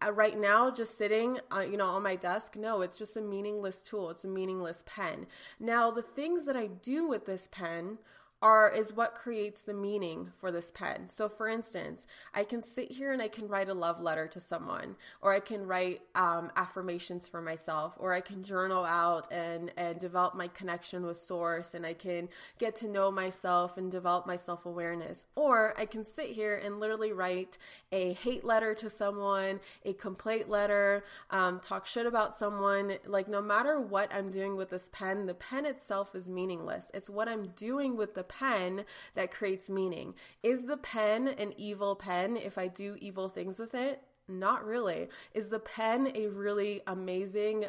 Uh, 0.03 0.12
right 0.12 0.39
now 0.39 0.71
just 0.71 0.99
sitting 0.99 1.39
uh, 1.51 1.61
you 1.61 1.79
know 1.79 1.87
on 1.87 2.03
my 2.03 2.15
desk 2.15 2.57
no 2.57 2.83
it's 2.83 2.99
just 2.99 3.17
a 3.17 3.23
meaningless 3.23 3.81
tool 3.81 4.11
it's 4.11 4.23
a 4.23 4.29
meaningless 4.29 4.85
pen 4.85 5.27
now 5.59 5.91
the 5.91 6.03
things 6.03 6.45
that 6.45 6.55
i 6.55 6.67
do 6.67 7.09
with 7.09 7.25
this 7.25 7.49
pen 7.51 7.97
are 8.43 8.69
is 8.69 8.93
what 8.93 9.15
creates 9.15 9.63
the 9.63 9.73
meaning 9.73 10.33
for 10.37 10.51
this 10.51 10.73
pen. 10.73 11.09
So 11.09 11.29
for 11.29 11.49
instance, 11.49 12.07
I 12.35 12.43
can 12.43 12.63
sit 12.63 12.91
here 12.91 13.13
and 13.13 13.23
I 13.23 13.29
can 13.29 13.47
write 13.47 13.69
a 13.69 13.75
love 13.75 14.01
letter 14.01 14.27
to 14.27 14.41
someone, 14.41 14.97
or 15.23 15.33
I 15.33 15.39
can 15.39 15.67
write 15.67 16.01
um, 16.17 16.51
affirmations 16.57 17.29
for 17.29 17.41
myself, 17.41 17.97
or 17.99 18.13
I 18.13 18.21
can 18.21 18.43
journal 18.43 18.85
out 18.85 19.31
and 19.33 19.73
and 19.77 20.01
develop 20.01 20.35
my 20.35 20.49
connection 20.49 21.07
with 21.07 21.21
source, 21.21 21.73
and 21.73 21.87
I 21.87 21.95
can 21.95 22.29
get 22.59 22.75
to 22.77 22.89
know 22.89 23.13
myself 23.13 23.79
and 23.79 23.91
develop 23.91 24.27
my 24.27 24.37
self 24.37 24.67
awareness. 24.67 25.25
Or 25.37 25.75
I 25.79 25.87
can 25.87 26.05
sit 26.05 26.31
here 26.31 26.57
and 26.57 26.81
literally 26.81 27.13
write 27.13 27.59
a 27.93 28.15
hate 28.15 28.45
letter 28.45 28.75
to 28.75 28.91
someone, 28.91 29.61
a 29.85 29.93
complaint 29.93 30.49
letter, 30.49 31.05
um, 31.31 31.61
talk 31.61 31.87
shit 31.87 32.07
about 32.07 32.37
someone. 32.37 32.99
Like 33.07 33.29
no 33.29 33.41
matter 33.41 33.81
what 33.81 34.13
I'm 34.13 34.31
doing 34.31 34.57
with 34.57 34.71
this 34.71 34.91
pen, 34.93 35.27
the 35.27 35.35
pen 35.35 35.65
itself 35.65 36.17
is 36.17 36.29
meaningless. 36.29 36.91
It's 36.93 37.09
what 37.09 37.29
I'm 37.29 37.49
doing 37.55 37.97
with 37.97 38.15
the 38.15 38.25
pen 38.39 38.85
that 39.15 39.31
creates 39.31 39.69
meaning. 39.69 40.15
Is 40.43 40.67
the 40.67 40.77
pen 40.77 41.29
an 41.29 41.53
evil 41.57 41.97
pen 41.97 42.37
if 42.37 42.59
I 42.59 42.69
do 42.69 42.97
evil 43.01 43.29
things 43.29 43.59
with 43.59 43.75
it? 43.75 44.03
Not 44.29 44.65
really. 44.65 45.09
Is 45.35 45.49
the 45.49 45.59
pen 45.59 46.12
a 46.15 46.29
really 46.29 46.81
amazing, 46.87 47.67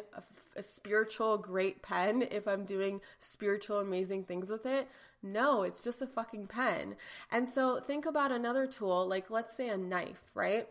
a 0.56 0.62
spiritual, 0.62 1.36
great 1.36 1.82
pen 1.82 2.22
if 2.30 2.46
I'm 2.46 2.64
doing 2.64 3.00
spiritual, 3.18 3.80
amazing 3.80 4.24
things 4.24 4.50
with 4.50 4.64
it? 4.64 4.88
No, 5.22 5.62
it's 5.62 5.82
just 5.82 6.02
a 6.02 6.06
fucking 6.06 6.46
pen. 6.46 6.96
And 7.32 7.48
so 7.48 7.80
think 7.80 8.06
about 8.06 8.30
another 8.30 8.66
tool, 8.66 9.06
like 9.06 9.30
let's 9.30 9.56
say 9.56 9.68
a 9.68 9.76
knife, 9.76 10.22
right? 10.34 10.68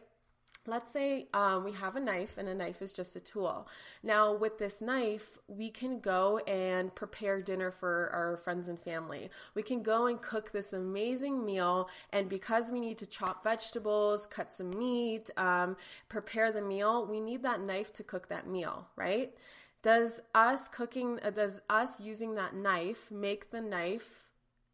Let's 0.65 0.91
say 0.91 1.27
um, 1.34 1.65
we 1.65 1.74
have 1.74 1.98
a 1.98 2.00
knife 2.00 2.38
and 2.38 2.48
a 2.48 2.55
knife 2.55 2.82
is 2.82 2.93
just 2.93 3.17
a 3.17 3.20
tool. 3.20 3.67
Now, 4.01 4.34
with 4.34 4.60
this 4.60 4.79
knife, 4.79 5.38
we 5.48 5.70
can 5.70 6.00
go 6.00 6.38
and 6.48 6.96
prepare 6.96 7.41
dinner 7.41 7.70
for 7.70 8.10
our 8.13 8.38
friends 8.38 8.70
and 8.70 8.79
family. 8.79 9.29
We 9.55 9.62
can 9.62 9.84
go 9.84 10.08
and 10.08 10.22
cook 10.22 10.53
this 10.53 10.72
amazing 10.72 11.46
meal. 11.46 11.89
And 12.13 12.29
because 12.29 12.72
we 12.72 12.79
need 12.79 12.98
to 13.00 13.05
chop 13.05 13.43
vegetables, 13.43 14.25
cut 14.25 14.53
some 14.53 14.70
meat, 14.70 15.29
um, 15.36 15.75
prepare 16.08 16.53
the 16.53 16.62
meal, 16.62 17.05
we 17.05 17.20
need 17.20 17.43
that 17.43 17.60
knife 17.60 17.91
to 17.93 18.03
cook 18.03 18.29
that 18.29 18.48
meal, 18.48 18.88
right? 18.96 19.34
Does 19.82 20.22
us 20.34 20.70
cooking, 20.70 21.20
uh, 21.22 21.32
does 21.32 21.60
us 21.70 22.00
using 22.00 22.36
that 22.36 22.55
knife 22.55 23.12
make 23.12 23.51
the 23.51 23.60
knife 23.60 24.29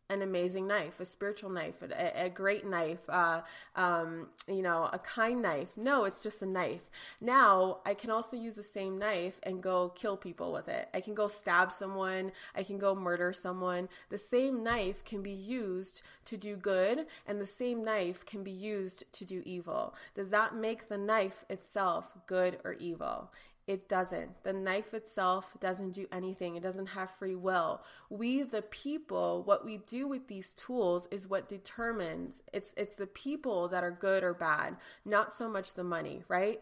an 0.09 0.21
amazing 0.21 0.67
knife, 0.67 0.99
a 0.99 1.05
spiritual 1.05 1.49
knife, 1.49 1.81
a, 1.81 2.25
a 2.25 2.29
great 2.29 2.65
knife, 2.65 3.07
uh, 3.09 3.41
um, 3.75 4.27
you 4.47 4.61
know, 4.61 4.89
a 4.91 4.99
kind 4.99 5.41
knife. 5.41 5.77
No, 5.77 6.05
it's 6.05 6.21
just 6.21 6.41
a 6.41 6.45
knife. 6.45 6.89
Now 7.21 7.79
I 7.85 7.93
can 7.93 8.09
also 8.09 8.35
use 8.35 8.55
the 8.55 8.63
same 8.63 8.97
knife 8.97 9.39
and 9.43 9.61
go 9.61 9.89
kill 9.89 10.17
people 10.17 10.51
with 10.51 10.67
it. 10.67 10.89
I 10.93 11.01
can 11.01 11.13
go 11.13 11.27
stab 11.27 11.71
someone. 11.71 12.31
I 12.55 12.63
can 12.63 12.79
go 12.79 12.95
murder 12.95 13.33
someone. 13.33 13.87
The 14.09 14.17
same 14.17 14.63
knife 14.63 15.03
can 15.05 15.21
be 15.21 15.31
used 15.31 16.01
to 16.25 16.37
do 16.37 16.55
good 16.55 17.05
and 17.27 17.39
the 17.39 17.45
same 17.45 17.83
knife 17.83 18.25
can 18.25 18.43
be 18.43 18.51
used 18.51 19.03
to 19.13 19.25
do 19.25 19.43
evil. 19.45 19.93
Does 20.15 20.31
that 20.31 20.55
make 20.55 20.89
the 20.89 20.97
knife 20.97 21.45
itself 21.49 22.11
good 22.25 22.59
or 22.63 22.73
evil? 22.73 23.31
It 23.69 23.87
doesn't. 23.87 24.41
The 24.41 24.51
knife 24.51 24.95
itself 24.95 25.55
doesn't 25.59 25.91
do 25.91 26.07
anything. 26.11 26.55
It 26.55 26.63
doesn't 26.63 26.87
have 26.87 27.11
free 27.19 27.35
will. 27.35 27.83
We, 28.09 28.41
the 28.41 28.63
people, 28.63 29.43
what 29.43 29.63
we 29.63 29.77
do 29.77 30.07
with 30.07 30.27
these 30.27 30.55
tools 30.55 31.07
is 31.11 31.27
what 31.27 31.47
determines 31.47 32.41
it's, 32.51 32.73
it's 32.75 32.95
the 32.95 33.05
people 33.05 33.67
that 33.67 33.83
are 33.83 33.91
good 33.91 34.23
or 34.23 34.33
bad, 34.33 34.77
not 35.05 35.35
so 35.35 35.47
much 35.47 35.75
the 35.75 35.83
money, 35.83 36.23
right? 36.27 36.61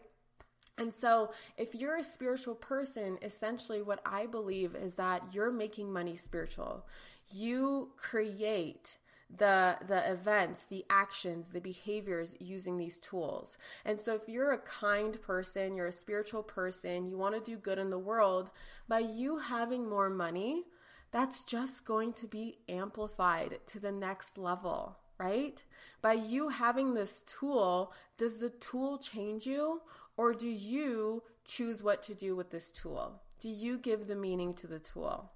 And 0.77 0.93
so, 0.93 1.31
if 1.57 1.73
you're 1.73 1.95
a 1.95 2.03
spiritual 2.03 2.55
person, 2.55 3.19
essentially 3.21 3.81
what 3.81 4.01
I 4.05 4.25
believe 4.25 4.75
is 4.75 4.95
that 4.95 5.23
you're 5.31 5.49
making 5.49 5.93
money 5.93 6.17
spiritual. 6.17 6.85
You 7.31 7.91
create 7.95 8.97
the 9.35 9.77
the 9.85 10.09
events, 10.09 10.65
the 10.65 10.85
actions, 10.89 11.51
the 11.51 11.59
behaviors 11.59 12.35
using 12.39 12.77
these 12.77 12.99
tools. 12.99 13.57
And 13.83 13.99
so 13.99 14.15
if 14.15 14.27
you're 14.27 14.51
a 14.51 14.57
kind 14.57 15.21
person, 15.21 15.75
you're 15.75 15.87
a 15.87 15.91
spiritual 15.91 16.43
person, 16.43 17.09
you 17.09 17.17
want 17.17 17.35
to 17.35 17.51
do 17.51 17.57
good 17.57 17.77
in 17.77 17.89
the 17.89 17.99
world, 17.99 18.51
by 18.87 18.99
you 18.99 19.37
having 19.37 19.89
more 19.89 20.09
money, 20.09 20.63
that's 21.11 21.43
just 21.43 21.85
going 21.85 22.13
to 22.13 22.27
be 22.27 22.59
amplified 22.69 23.59
to 23.67 23.79
the 23.79 23.91
next 23.91 24.37
level 24.37 24.97
right? 25.19 25.63
By 26.01 26.13
you 26.13 26.49
having 26.49 26.93
this 26.93 27.23
tool, 27.23 27.93
does 28.17 28.39
the 28.39 28.49
tool 28.49 28.97
change 28.97 29.45
you 29.45 29.81
or 30.15 30.33
do 30.33 30.47
you 30.47 31.23
choose 31.45 31.81
what 31.81 32.01
to 32.03 32.15
do 32.15 32.35
with 32.35 32.51
this 32.51 32.71
tool? 32.71 33.21
Do 33.39 33.49
you 33.49 33.77
give 33.77 34.07
the 34.07 34.15
meaning 34.15 34.53
to 34.55 34.67
the 34.67 34.79
tool? 34.79 35.31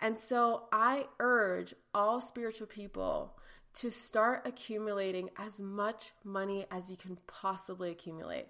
And 0.00 0.18
so 0.18 0.68
I 0.72 1.06
urge 1.18 1.74
all 1.94 2.20
spiritual 2.20 2.66
people 2.66 3.36
to 3.74 3.90
start 3.90 4.42
accumulating 4.44 5.30
as 5.36 5.60
much 5.60 6.12
money 6.24 6.66
as 6.70 6.90
you 6.90 6.96
can 6.96 7.18
possibly 7.26 7.90
accumulate. 7.90 8.46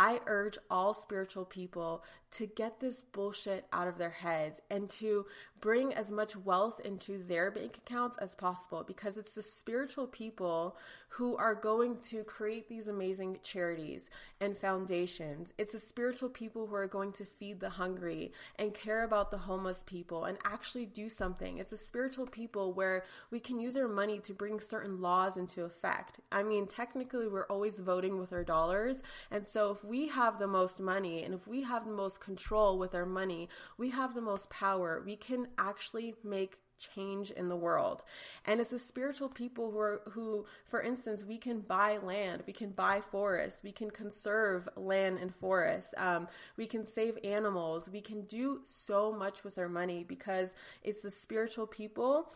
I 0.00 0.20
urge 0.26 0.56
all 0.70 0.94
spiritual 0.94 1.44
people 1.44 2.02
to 2.30 2.46
get 2.46 2.80
this 2.80 3.02
bullshit 3.02 3.66
out 3.70 3.86
of 3.86 3.98
their 3.98 4.10
heads 4.10 4.62
and 4.70 4.88
to 4.88 5.26
bring 5.60 5.92
as 5.92 6.10
much 6.10 6.34
wealth 6.36 6.80
into 6.82 7.22
their 7.22 7.50
bank 7.50 7.76
accounts 7.76 8.16
as 8.16 8.34
possible 8.34 8.82
because 8.82 9.18
it's 9.18 9.34
the 9.34 9.42
spiritual 9.42 10.06
people 10.06 10.78
who 11.10 11.36
are 11.36 11.54
going 11.54 11.98
to 11.98 12.24
create 12.24 12.66
these 12.68 12.88
amazing 12.88 13.40
charities 13.42 14.08
and 14.40 14.56
foundations. 14.56 15.52
It's 15.58 15.72
the 15.72 15.80
spiritual 15.80 16.30
people 16.30 16.66
who 16.66 16.76
are 16.76 16.86
going 16.86 17.12
to 17.12 17.26
feed 17.26 17.60
the 17.60 17.68
hungry 17.68 18.32
and 18.58 18.72
care 18.72 19.04
about 19.04 19.30
the 19.30 19.36
homeless 19.36 19.82
people 19.84 20.24
and 20.24 20.38
actually 20.46 20.86
do 20.86 21.10
something. 21.10 21.58
It's 21.58 21.74
a 21.74 21.76
spiritual 21.76 22.26
people 22.26 22.72
where 22.72 23.04
we 23.30 23.38
can 23.38 23.60
use 23.60 23.76
our 23.76 23.88
money 23.88 24.18
to 24.20 24.32
bring 24.32 24.60
certain 24.60 25.02
laws 25.02 25.36
into 25.36 25.64
effect. 25.64 26.20
I 26.32 26.42
mean, 26.42 26.68
technically, 26.68 27.28
we're 27.28 27.46
always 27.46 27.80
voting 27.80 28.18
with 28.18 28.32
our 28.32 28.44
dollars. 28.44 29.02
And 29.30 29.46
so, 29.46 29.72
if 29.72 29.84
we 29.90 30.06
have 30.06 30.38
the 30.38 30.46
most 30.46 30.80
money 30.80 31.24
and 31.24 31.34
if 31.34 31.48
we 31.48 31.62
have 31.64 31.84
the 31.84 31.92
most 31.92 32.20
control 32.20 32.78
with 32.78 32.94
our 32.94 33.04
money, 33.04 33.48
we 33.76 33.90
have 33.90 34.14
the 34.14 34.20
most 34.20 34.48
power. 34.48 35.02
We 35.04 35.16
can 35.16 35.48
actually 35.58 36.14
make 36.22 36.58
change 36.78 37.30
in 37.32 37.48
the 37.48 37.56
world. 37.56 38.02
And 38.46 38.60
it's 38.60 38.70
the 38.70 38.78
spiritual 38.78 39.28
people 39.28 39.70
who 39.70 39.78
are 39.78 40.00
who 40.12 40.46
for 40.64 40.80
instance 40.80 41.24
we 41.24 41.38
can 41.38 41.60
buy 41.60 41.98
land, 41.98 42.44
we 42.46 42.52
can 42.52 42.70
buy 42.70 43.00
forests, 43.00 43.62
we 43.62 43.72
can 43.72 43.90
conserve 43.90 44.68
land 44.76 45.18
and 45.18 45.34
forests, 45.34 45.92
um, 45.98 46.28
we 46.56 46.66
can 46.66 46.86
save 46.86 47.18
animals, 47.22 47.90
we 47.90 48.00
can 48.00 48.22
do 48.22 48.60
so 48.64 49.12
much 49.12 49.44
with 49.44 49.58
our 49.58 49.68
money 49.68 50.04
because 50.08 50.54
it's 50.82 51.02
the 51.02 51.10
spiritual 51.10 51.66
people 51.66 52.30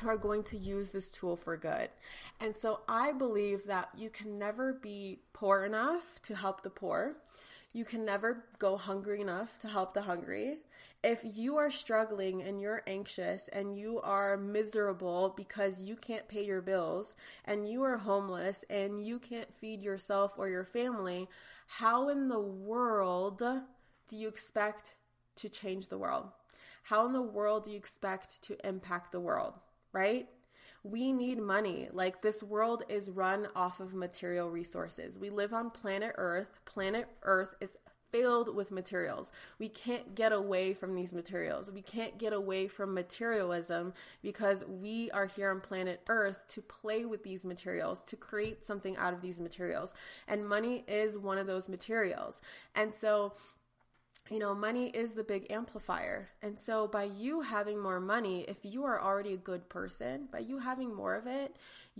who 0.00 0.08
are 0.08 0.16
going 0.16 0.42
to 0.44 0.56
use 0.56 0.92
this 0.92 1.10
tool 1.10 1.36
for 1.36 1.56
good. 1.56 1.90
And 2.40 2.56
so 2.56 2.80
I 2.88 3.12
believe 3.12 3.66
that 3.66 3.90
you 3.96 4.10
can 4.10 4.38
never 4.38 4.72
be 4.72 5.20
poor 5.32 5.64
enough 5.64 6.20
to 6.22 6.34
help 6.34 6.62
the 6.62 6.70
poor. 6.70 7.16
You 7.72 7.84
can 7.84 8.04
never 8.04 8.44
go 8.58 8.76
hungry 8.76 9.20
enough 9.20 9.58
to 9.60 9.68
help 9.68 9.94
the 9.94 10.02
hungry. 10.02 10.58
If 11.02 11.20
you 11.24 11.56
are 11.56 11.70
struggling 11.70 12.42
and 12.42 12.60
you're 12.60 12.82
anxious 12.86 13.48
and 13.48 13.78
you 13.78 14.00
are 14.00 14.36
miserable 14.36 15.32
because 15.36 15.80
you 15.80 15.96
can't 15.96 16.28
pay 16.28 16.44
your 16.44 16.60
bills 16.60 17.14
and 17.44 17.70
you 17.70 17.82
are 17.84 17.98
homeless 17.98 18.64
and 18.68 19.04
you 19.04 19.18
can't 19.18 19.54
feed 19.54 19.82
yourself 19.82 20.34
or 20.36 20.48
your 20.48 20.64
family, 20.64 21.28
how 21.66 22.08
in 22.08 22.28
the 22.28 22.40
world 22.40 23.42
do 24.08 24.18
you 24.18 24.28
expect 24.28 24.94
to 25.36 25.48
change 25.48 25.88
the 25.88 25.98
world? 25.98 26.28
How 26.84 27.06
in 27.06 27.12
the 27.12 27.22
world 27.22 27.64
do 27.64 27.70
you 27.70 27.78
expect 27.78 28.42
to 28.42 28.56
impact 28.66 29.12
the 29.12 29.20
world? 29.20 29.54
Right? 29.92 30.28
We 30.82 31.12
need 31.12 31.38
money. 31.38 31.88
Like 31.92 32.22
this 32.22 32.42
world 32.42 32.84
is 32.88 33.10
run 33.10 33.48
off 33.54 33.80
of 33.80 33.94
material 33.94 34.50
resources. 34.50 35.18
We 35.18 35.30
live 35.30 35.52
on 35.52 35.70
planet 35.70 36.14
Earth. 36.16 36.60
Planet 36.64 37.08
Earth 37.22 37.54
is 37.60 37.76
filled 38.10 38.54
with 38.54 38.70
materials. 38.70 39.32
We 39.58 39.68
can't 39.68 40.14
get 40.14 40.32
away 40.32 40.74
from 40.74 40.94
these 40.94 41.12
materials. 41.12 41.70
We 41.70 41.82
can't 41.82 42.18
get 42.18 42.32
away 42.32 42.68
from 42.68 42.94
materialism 42.94 43.92
because 44.22 44.64
we 44.66 45.10
are 45.12 45.26
here 45.26 45.50
on 45.50 45.60
planet 45.60 46.00
Earth 46.08 46.44
to 46.48 46.62
play 46.62 47.04
with 47.04 47.22
these 47.22 47.44
materials, 47.44 48.02
to 48.04 48.16
create 48.16 48.64
something 48.64 48.96
out 48.96 49.14
of 49.14 49.20
these 49.20 49.40
materials. 49.40 49.94
And 50.26 50.48
money 50.48 50.84
is 50.88 51.18
one 51.18 51.38
of 51.38 51.46
those 51.46 51.68
materials. 51.68 52.40
And 52.74 52.94
so 52.94 53.32
you 54.28 54.38
know, 54.38 54.54
money 54.54 54.90
is 54.90 55.12
the 55.12 55.24
big 55.24 55.50
amplifier. 55.50 56.28
And 56.42 56.58
so 56.58 56.86
by 56.86 57.04
you 57.04 57.40
having 57.40 57.80
more 57.80 58.00
money, 58.00 58.44
if 58.46 58.58
you 58.62 58.84
are 58.84 59.00
already 59.00 59.34
a 59.34 59.38
good 59.38 59.68
person, 59.68 60.28
by 60.30 60.40
you 60.40 60.58
having 60.58 60.94
more 60.94 61.14
of 61.14 61.26
it, 61.26 61.56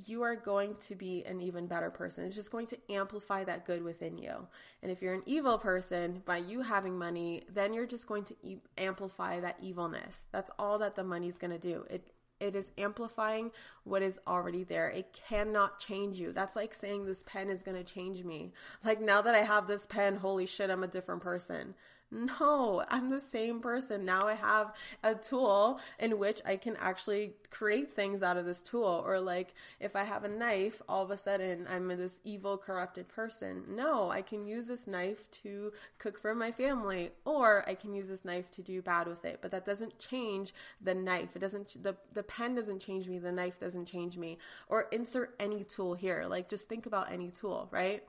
you 0.06 0.22
are 0.22 0.36
going 0.36 0.76
to 0.76 0.94
be 0.94 1.24
an 1.24 1.40
even 1.40 1.66
better 1.66 1.90
person. 1.90 2.24
It's 2.24 2.36
just 2.36 2.52
going 2.52 2.66
to 2.66 2.78
amplify 2.88 3.44
that 3.44 3.66
good 3.66 3.82
within 3.82 4.18
you. 4.18 4.46
And 4.82 4.92
if 4.92 5.02
you're 5.02 5.14
an 5.14 5.22
evil 5.26 5.58
person, 5.58 6.22
by 6.24 6.38
you 6.38 6.62
having 6.62 6.98
money, 6.98 7.42
then 7.52 7.74
you're 7.74 7.86
just 7.86 8.06
going 8.06 8.24
to 8.24 8.36
e- 8.42 8.62
amplify 8.78 9.40
that 9.40 9.56
evilness. 9.60 10.26
That's 10.30 10.50
all 10.58 10.78
that 10.78 10.94
the 10.94 11.04
money's 11.04 11.38
going 11.38 11.52
to 11.52 11.58
do. 11.58 11.84
It 11.90 12.12
it 12.40 12.56
is 12.56 12.72
amplifying 12.78 13.50
what 13.84 14.02
is 14.02 14.18
already 14.26 14.64
there. 14.64 14.88
It 14.88 15.12
cannot 15.28 15.78
change 15.78 16.18
you. 16.18 16.32
That's 16.32 16.56
like 16.56 16.74
saying 16.74 17.04
this 17.04 17.22
pen 17.26 17.50
is 17.50 17.62
going 17.62 17.76
to 17.76 17.84
change 17.84 18.24
me. 18.24 18.52
Like 18.82 19.00
now 19.00 19.20
that 19.20 19.34
I 19.34 19.42
have 19.42 19.66
this 19.66 19.84
pen, 19.84 20.16
holy 20.16 20.46
shit, 20.46 20.70
I'm 20.70 20.82
a 20.82 20.88
different 20.88 21.20
person. 21.20 21.74
No, 22.12 22.84
I'm 22.88 23.08
the 23.08 23.20
same 23.20 23.60
person. 23.60 24.04
Now 24.04 24.22
I 24.22 24.34
have 24.34 24.72
a 25.04 25.14
tool 25.14 25.78
in 25.98 26.18
which 26.18 26.40
I 26.44 26.56
can 26.56 26.76
actually 26.76 27.34
create 27.50 27.90
things 27.90 28.22
out 28.22 28.36
of 28.36 28.46
this 28.46 28.62
tool. 28.62 29.02
Or 29.06 29.20
like 29.20 29.54
if 29.78 29.94
I 29.94 30.04
have 30.04 30.24
a 30.24 30.28
knife, 30.28 30.82
all 30.88 31.04
of 31.04 31.10
a 31.10 31.16
sudden 31.16 31.66
I'm 31.70 31.88
this 31.88 32.20
evil, 32.24 32.58
corrupted 32.58 33.08
person. 33.08 33.64
No, 33.68 34.10
I 34.10 34.22
can 34.22 34.46
use 34.46 34.66
this 34.66 34.88
knife 34.88 35.30
to 35.42 35.72
cook 35.98 36.18
for 36.18 36.34
my 36.34 36.50
family, 36.50 37.10
or 37.24 37.64
I 37.68 37.74
can 37.74 37.94
use 37.94 38.08
this 38.08 38.24
knife 38.24 38.50
to 38.52 38.62
do 38.62 38.82
bad 38.82 39.06
with 39.06 39.24
it. 39.24 39.38
But 39.40 39.52
that 39.52 39.64
doesn't 39.64 39.98
change 39.98 40.52
the 40.82 40.94
knife. 40.94 41.36
It 41.36 41.40
doesn't, 41.40 41.82
the, 41.82 41.96
the 42.12 42.24
pen 42.24 42.56
doesn't 42.56 42.80
change 42.80 43.08
me. 43.08 43.18
The 43.18 43.32
knife 43.32 43.60
doesn't 43.60 43.86
change 43.86 44.16
me. 44.16 44.38
Or 44.68 44.86
insert 44.90 45.34
any 45.38 45.62
tool 45.62 45.94
here. 45.94 46.24
Like 46.28 46.48
just 46.48 46.68
think 46.68 46.86
about 46.86 47.12
any 47.12 47.30
tool, 47.30 47.68
right? 47.70 48.02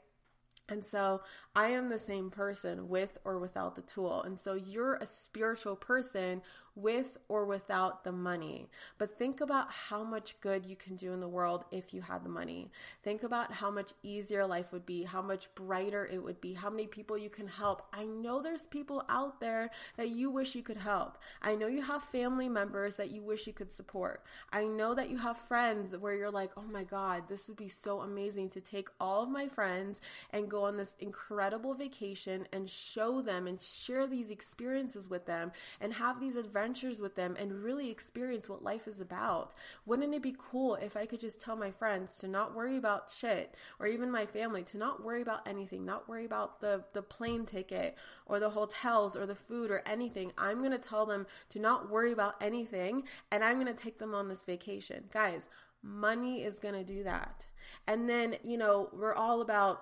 And 0.71 0.85
so 0.85 1.21
I 1.53 1.67
am 1.67 1.89
the 1.89 1.99
same 1.99 2.31
person 2.31 2.87
with 2.87 3.17
or 3.25 3.37
without 3.37 3.75
the 3.75 3.81
tool. 3.81 4.23
And 4.23 4.39
so 4.39 4.53
you're 4.53 4.95
a 4.95 5.05
spiritual 5.05 5.75
person 5.75 6.41
with 6.75 7.17
or 7.27 7.45
without 7.45 8.03
the 8.03 8.11
money. 8.11 8.69
But 8.97 9.17
think 9.17 9.41
about 9.41 9.71
how 9.71 10.03
much 10.03 10.39
good 10.39 10.65
you 10.65 10.75
can 10.75 10.95
do 10.95 11.13
in 11.13 11.19
the 11.19 11.27
world 11.27 11.65
if 11.71 11.93
you 11.93 12.01
had 12.01 12.23
the 12.23 12.29
money. 12.29 12.71
Think 13.03 13.23
about 13.23 13.53
how 13.53 13.69
much 13.69 13.91
easier 14.03 14.45
life 14.45 14.71
would 14.71 14.85
be, 14.85 15.03
how 15.03 15.21
much 15.21 15.53
brighter 15.55 16.05
it 16.05 16.23
would 16.23 16.39
be, 16.39 16.53
how 16.53 16.69
many 16.69 16.87
people 16.87 17.17
you 17.17 17.29
can 17.29 17.47
help. 17.47 17.87
I 17.93 18.05
know 18.05 18.41
there's 18.41 18.67
people 18.67 19.03
out 19.09 19.39
there 19.39 19.69
that 19.97 20.09
you 20.09 20.29
wish 20.29 20.55
you 20.55 20.63
could 20.63 20.77
help. 20.77 21.17
I 21.41 21.55
know 21.55 21.67
you 21.67 21.81
have 21.81 22.03
family 22.03 22.47
members 22.47 22.95
that 22.95 23.11
you 23.11 23.21
wish 23.21 23.47
you 23.47 23.53
could 23.53 23.71
support. 23.71 24.23
I 24.51 24.63
know 24.63 24.95
that 24.95 25.09
you 25.09 25.17
have 25.17 25.37
friends 25.37 25.95
where 25.97 26.13
you're 26.13 26.31
like, 26.31 26.51
oh 26.55 26.63
my 26.63 26.83
God, 26.83 27.23
this 27.27 27.47
would 27.47 27.57
be 27.57 27.67
so 27.67 28.01
amazing 28.01 28.49
to 28.49 28.61
take 28.61 28.89
all 28.99 29.23
of 29.23 29.29
my 29.29 29.47
friends 29.47 29.99
and 30.31 30.49
go 30.49 30.63
on 30.63 30.77
this 30.77 30.95
incredible 30.99 31.73
vacation 31.73 32.47
and 32.53 32.69
show 32.69 33.21
them 33.21 33.45
and 33.47 33.59
share 33.59 34.07
these 34.07 34.31
experiences 34.31 35.09
with 35.09 35.25
them 35.25 35.51
and 35.79 35.93
have 35.93 36.19
these 36.19 36.37
adventures 36.37 36.60
with 36.99 37.15
them 37.15 37.35
and 37.39 37.63
really 37.63 37.89
experience 37.89 38.47
what 38.47 38.63
life 38.63 38.87
is 38.87 39.01
about. 39.01 39.53
Wouldn't 39.85 40.13
it 40.13 40.21
be 40.21 40.35
cool 40.37 40.75
if 40.75 40.95
I 40.95 41.05
could 41.05 41.19
just 41.19 41.41
tell 41.41 41.55
my 41.55 41.71
friends 41.71 42.17
to 42.17 42.27
not 42.27 42.55
worry 42.55 42.77
about 42.77 43.09
shit 43.09 43.55
or 43.79 43.87
even 43.87 44.11
my 44.11 44.25
family 44.25 44.63
to 44.63 44.77
not 44.77 45.03
worry 45.03 45.21
about 45.21 45.47
anything, 45.47 45.85
not 45.85 46.07
worry 46.07 46.25
about 46.25 46.61
the, 46.61 46.83
the 46.93 47.01
plane 47.01 47.45
ticket 47.45 47.97
or 48.25 48.39
the 48.39 48.51
hotels 48.51 49.15
or 49.15 49.25
the 49.25 49.35
food 49.35 49.71
or 49.71 49.81
anything. 49.85 50.31
I'm 50.37 50.59
going 50.59 50.71
to 50.71 50.77
tell 50.77 51.05
them 51.05 51.27
to 51.49 51.59
not 51.59 51.89
worry 51.89 52.11
about 52.11 52.35
anything 52.41 53.03
and 53.31 53.43
I'm 53.43 53.55
going 53.55 53.67
to 53.67 53.73
take 53.73 53.99
them 53.99 54.13
on 54.13 54.29
this 54.29 54.45
vacation. 54.45 55.05
Guys, 55.11 55.49
money 55.83 56.43
is 56.43 56.59
going 56.59 56.75
to 56.75 56.83
do 56.83 57.03
that. 57.03 57.45
And 57.87 58.09
then, 58.09 58.35
you 58.43 58.57
know, 58.57 58.89
we're 58.93 59.15
all 59.15 59.41
about 59.41 59.81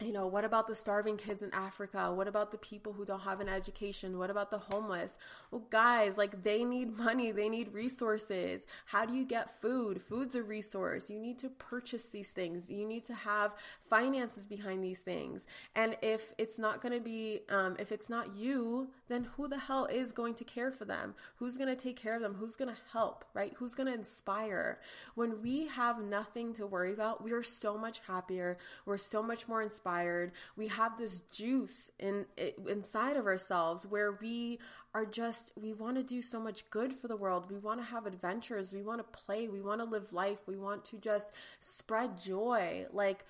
you 0.00 0.12
know, 0.12 0.26
what 0.26 0.44
about 0.44 0.66
the 0.66 0.74
starving 0.74 1.16
kids 1.16 1.42
in 1.42 1.54
Africa? 1.54 2.12
What 2.12 2.26
about 2.26 2.50
the 2.50 2.58
people 2.58 2.92
who 2.92 3.04
don't 3.04 3.20
have 3.20 3.38
an 3.38 3.48
education? 3.48 4.18
What 4.18 4.28
about 4.28 4.50
the 4.50 4.58
homeless? 4.58 5.16
Well, 5.52 5.66
guys, 5.70 6.18
like 6.18 6.42
they 6.42 6.64
need 6.64 6.98
money, 6.98 7.30
they 7.30 7.48
need 7.48 7.72
resources. 7.72 8.66
How 8.86 9.06
do 9.06 9.14
you 9.14 9.24
get 9.24 9.60
food? 9.60 10.02
Food's 10.02 10.34
a 10.34 10.42
resource. 10.42 11.10
You 11.10 11.20
need 11.20 11.38
to 11.38 11.48
purchase 11.48 12.06
these 12.06 12.30
things, 12.30 12.70
you 12.70 12.86
need 12.86 13.04
to 13.04 13.14
have 13.14 13.54
finances 13.88 14.46
behind 14.46 14.82
these 14.82 15.00
things. 15.00 15.46
And 15.76 15.96
if 16.02 16.32
it's 16.38 16.58
not 16.58 16.80
going 16.80 16.94
to 16.94 17.00
be, 17.00 17.40
um, 17.48 17.76
if 17.78 17.92
it's 17.92 18.08
not 18.08 18.36
you, 18.36 18.88
then 19.08 19.28
who 19.36 19.46
the 19.46 19.58
hell 19.58 19.86
is 19.86 20.10
going 20.10 20.34
to 20.34 20.44
care 20.44 20.72
for 20.72 20.84
them? 20.84 21.14
Who's 21.36 21.56
going 21.56 21.68
to 21.68 21.76
take 21.76 21.96
care 21.96 22.16
of 22.16 22.20
them? 22.20 22.34
Who's 22.34 22.56
going 22.56 22.74
to 22.74 22.80
help, 22.92 23.24
right? 23.32 23.52
Who's 23.58 23.74
going 23.76 23.86
to 23.86 23.94
inspire? 23.94 24.80
When 25.14 25.40
we 25.40 25.68
have 25.68 26.02
nothing 26.02 26.52
to 26.54 26.66
worry 26.66 26.92
about, 26.92 27.22
we 27.22 27.32
are 27.32 27.42
so 27.44 27.78
much 27.78 28.00
happier. 28.08 28.56
We're 28.84 28.98
so 28.98 29.22
much 29.22 29.46
more 29.46 29.62
inspired 29.62 29.83
inspired. 29.84 30.32
We 30.56 30.68
have 30.68 30.96
this 30.96 31.20
juice 31.30 31.90
in 31.98 32.26
inside 32.68 33.16
of 33.16 33.26
ourselves 33.26 33.86
where 33.86 34.12
we 34.12 34.58
are 34.94 35.04
just 35.04 35.52
we 35.60 35.72
want 35.72 35.96
to 35.96 36.02
do 36.02 36.22
so 36.22 36.40
much 36.40 36.68
good 36.70 36.92
for 36.92 37.08
the 37.08 37.16
world. 37.16 37.50
We 37.50 37.58
want 37.58 37.80
to 37.80 37.86
have 37.86 38.06
adventures, 38.06 38.72
we 38.72 38.82
want 38.82 39.00
to 39.00 39.18
play, 39.18 39.48
we 39.48 39.60
want 39.60 39.80
to 39.80 39.84
live 39.84 40.12
life, 40.12 40.38
we 40.46 40.56
want 40.56 40.84
to 40.86 40.98
just 40.98 41.32
spread 41.60 42.18
joy. 42.18 42.86
Like 42.92 43.24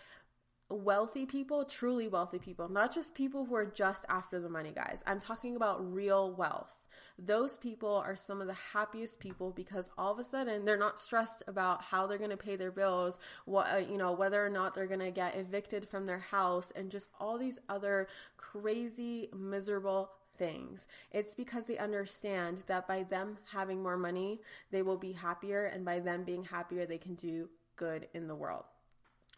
wealthy 0.71 1.27
people, 1.27 1.65
truly 1.65 2.09
wealthy 2.09 2.39
people, 2.39 2.69
not 2.69 2.95
just 2.95 3.15
people 3.15 3.47
who 3.47 3.55
are 3.55 3.67
just 3.67 4.05
after 4.09 4.41
the 4.41 4.49
money, 4.49 4.73
guys. 4.75 5.03
I'm 5.07 5.21
talking 5.21 5.57
about 5.57 5.93
real 5.93 6.33
wealth. 6.33 6.84
Those 7.19 7.57
people 7.57 8.03
are 8.05 8.17
some 8.17 8.41
of 8.41 8.49
the 8.49 8.57
happiest 8.73 9.21
people 9.21 9.53
because 9.53 9.89
all 9.97 10.13
of 10.13 10.19
a 10.19 10.25
sudden 10.25 10.65
they're 10.65 10.77
not 10.77 10.99
stressed 10.99 11.43
about 11.47 11.83
how 11.83 12.07
they're 12.07 12.19
going 12.19 12.31
to 12.31 12.37
pay 12.37 12.57
their 12.57 12.73
bills, 12.73 13.19
what 13.45 13.73
uh, 13.73 13.79
you 13.79 13.97
know, 13.97 14.13
whether 14.13 14.45
or 14.45 14.51
not 14.51 14.75
they're 14.75 14.87
going 14.87 14.99
to 15.01 15.11
get 15.11 15.37
evicted 15.37 15.89
from 15.89 16.07
their 16.07 16.19
house 16.19 16.73
and 16.75 16.91
just 16.91 17.11
all 17.21 17.39
these 17.39 17.59
other 17.69 18.09
crazy 18.37 19.29
miserable 19.33 20.11
things. 20.37 20.87
It's 21.13 21.35
because 21.35 21.67
they 21.67 21.79
understand 21.79 22.65
that 22.67 22.89
by 22.89 23.05
them 23.05 23.39
having 23.53 23.83
more 23.83 23.97
money, 23.97 24.41
they 24.71 24.83
will 24.83 24.99
be 24.99 25.13
happier 25.13 25.67
and 25.67 25.85
by 25.85 26.01
them 26.01 26.25
being 26.25 26.45
happier, 26.45 26.87
they 26.87 26.99
can 26.99 27.15
do 27.15 27.49
good 27.77 28.09
in 28.15 28.27
the 28.27 28.35
world. 28.35 28.65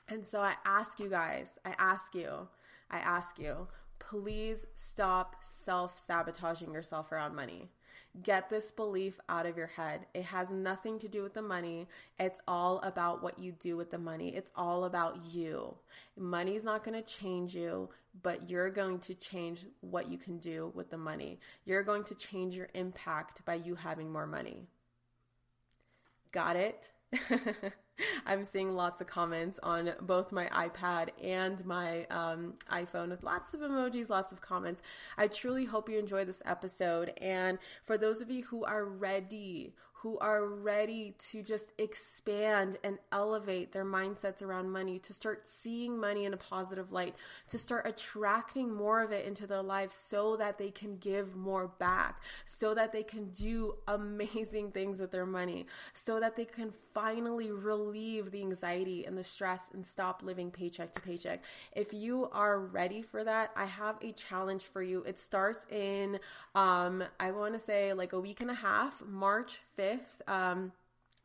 And 0.09 0.25
so 0.25 0.41
I 0.41 0.55
ask 0.65 1.01
you 1.01 1.09
guys, 1.09 1.59
I 1.65 1.75
ask 1.79 2.15
you, 2.15 2.49
I 2.91 2.99
ask 2.99 3.39
you, 3.39 3.67
please 3.99 4.67
stop 4.75 5.37
self 5.43 5.99
sabotaging 5.99 6.73
yourself 6.73 7.13
around 7.13 7.35
money. 7.35 7.71
Get 8.23 8.49
this 8.49 8.71
belief 8.71 9.19
out 9.29 9.47
of 9.47 9.57
your 9.57 9.67
head. 9.67 10.07
It 10.15 10.25
has 10.25 10.51
nothing 10.51 10.99
to 11.01 11.09
do 11.09 11.23
with 11.23 11.35
the 11.35 11.43
money. 11.43 11.87
It's 12.19 12.41
all 12.49 12.81
about 12.81 13.23
what 13.23 13.39
you 13.39 13.53
do 13.53 13.77
with 13.77 13.91
the 13.91 13.99
money. 13.99 14.35
It's 14.35 14.51
all 14.57 14.85
about 14.85 15.19
you. 15.31 15.75
Money's 16.17 16.65
not 16.65 16.83
going 16.83 17.01
to 17.01 17.07
change 17.07 17.55
you, 17.55 17.91
but 18.23 18.49
you're 18.49 18.71
going 18.71 19.01
to 19.01 19.15
change 19.15 19.67
what 19.81 20.09
you 20.09 20.17
can 20.17 20.39
do 20.39 20.73
with 20.75 20.91
the 20.91 20.97
money. 20.97 21.41
You're 21.65 21.83
going 21.83 22.05
to 22.05 22.15
change 22.15 22.55
your 22.55 22.69
impact 22.75 23.45
by 23.45 23.55
you 23.55 23.75
having 23.75 24.11
more 24.11 24.27
money. 24.27 24.67
Got 26.33 26.57
it? 26.57 26.93
I'm 28.27 28.45
seeing 28.45 28.75
lots 28.75 29.01
of 29.01 29.07
comments 29.07 29.59
on 29.63 29.93
both 30.03 30.33
my 30.33 30.47
iPad 30.47 31.09
and 31.23 31.65
my 31.65 32.05
um, 32.07 32.55
iPhone 32.71 33.11
with 33.11 33.23
lots 33.23 33.55
of 33.55 33.61
emojis, 33.61 34.11
lots 34.11 34.33
of 34.33 34.41
comments. 34.41 34.83
I 35.17 35.29
truly 35.29 35.65
hope 35.65 35.89
you 35.89 35.99
enjoy 35.99 36.25
this 36.25 36.43
episode. 36.45 37.13
And 37.21 37.59
for 37.85 37.97
those 37.99 38.21
of 38.21 38.31
you 38.31 38.45
who 38.45 38.65
are 38.65 38.85
ready, 38.85 39.73
who 40.01 40.19
are 40.19 40.45
ready 40.45 41.15
to 41.19 41.43
just 41.43 41.73
expand 41.79 42.77
and 42.85 42.99
elevate 43.13 43.73
their 43.73 43.85
mindsets 43.85 44.43
around 44.43 44.71
money, 44.71 44.99
to 44.99 45.13
start 45.13 45.49
seeing 45.49 45.99
money 45.99 46.27
in 46.27 46.35
a 46.35 46.37
positive 46.37 46.93
light, 46.93 47.15
to 47.49 47.59
start 47.59 47.87
attracting 47.87 48.73
more 48.73 49.03
of 49.03 49.11
it 49.11 49.25
into 49.25 49.47
their 49.47 49.63
lives 49.63 49.97
so 49.97 50.37
that 50.37 50.59
they 50.59 50.71
can 50.71 50.99
give 50.99 51.35
more 51.35 51.69
back, 51.79 52.23
so 52.45 52.75
that 52.75 52.93
they 52.93 53.03
can 53.03 53.31
do 53.31 53.75
amazing 53.89 54.71
things 54.71 55.01
with 55.01 55.11
their 55.11 55.27
money, 55.27 55.65
so 55.95 56.21
that 56.21 56.37
they 56.37 56.45
can 56.45 56.73
finally 56.93 57.51
relieve 57.51 58.31
the 58.31 58.43
anxiety 58.43 59.07
and 59.07 59.17
the 59.17 59.25
stress 59.25 59.71
and 59.73 59.87
stop 59.87 60.23
living 60.23 60.51
paycheck 60.51 60.93
to 60.93 61.01
paycheck. 61.01 61.43
If 61.75 61.95
you 61.95 62.29
are 62.33 62.61
ready 62.61 63.01
for 63.01 63.25
that, 63.25 63.51
I 63.57 63.65
have 63.65 63.97
a 64.03 64.13
challenge 64.13 64.65
for 64.65 64.83
you. 64.83 65.03
It 65.05 65.19
starts 65.19 65.67
in, 65.71 66.19
um, 66.55 67.03
I 67.19 67.31
want 67.31 67.55
to 67.55 67.59
say 67.59 67.95
like 67.95 68.13
a 68.13 68.21
week 68.21 68.43
and 68.43 68.51
a 68.51 68.55
half, 68.55 69.03
March 69.07 69.61
5th. 69.77 70.23
Um, 70.29 70.73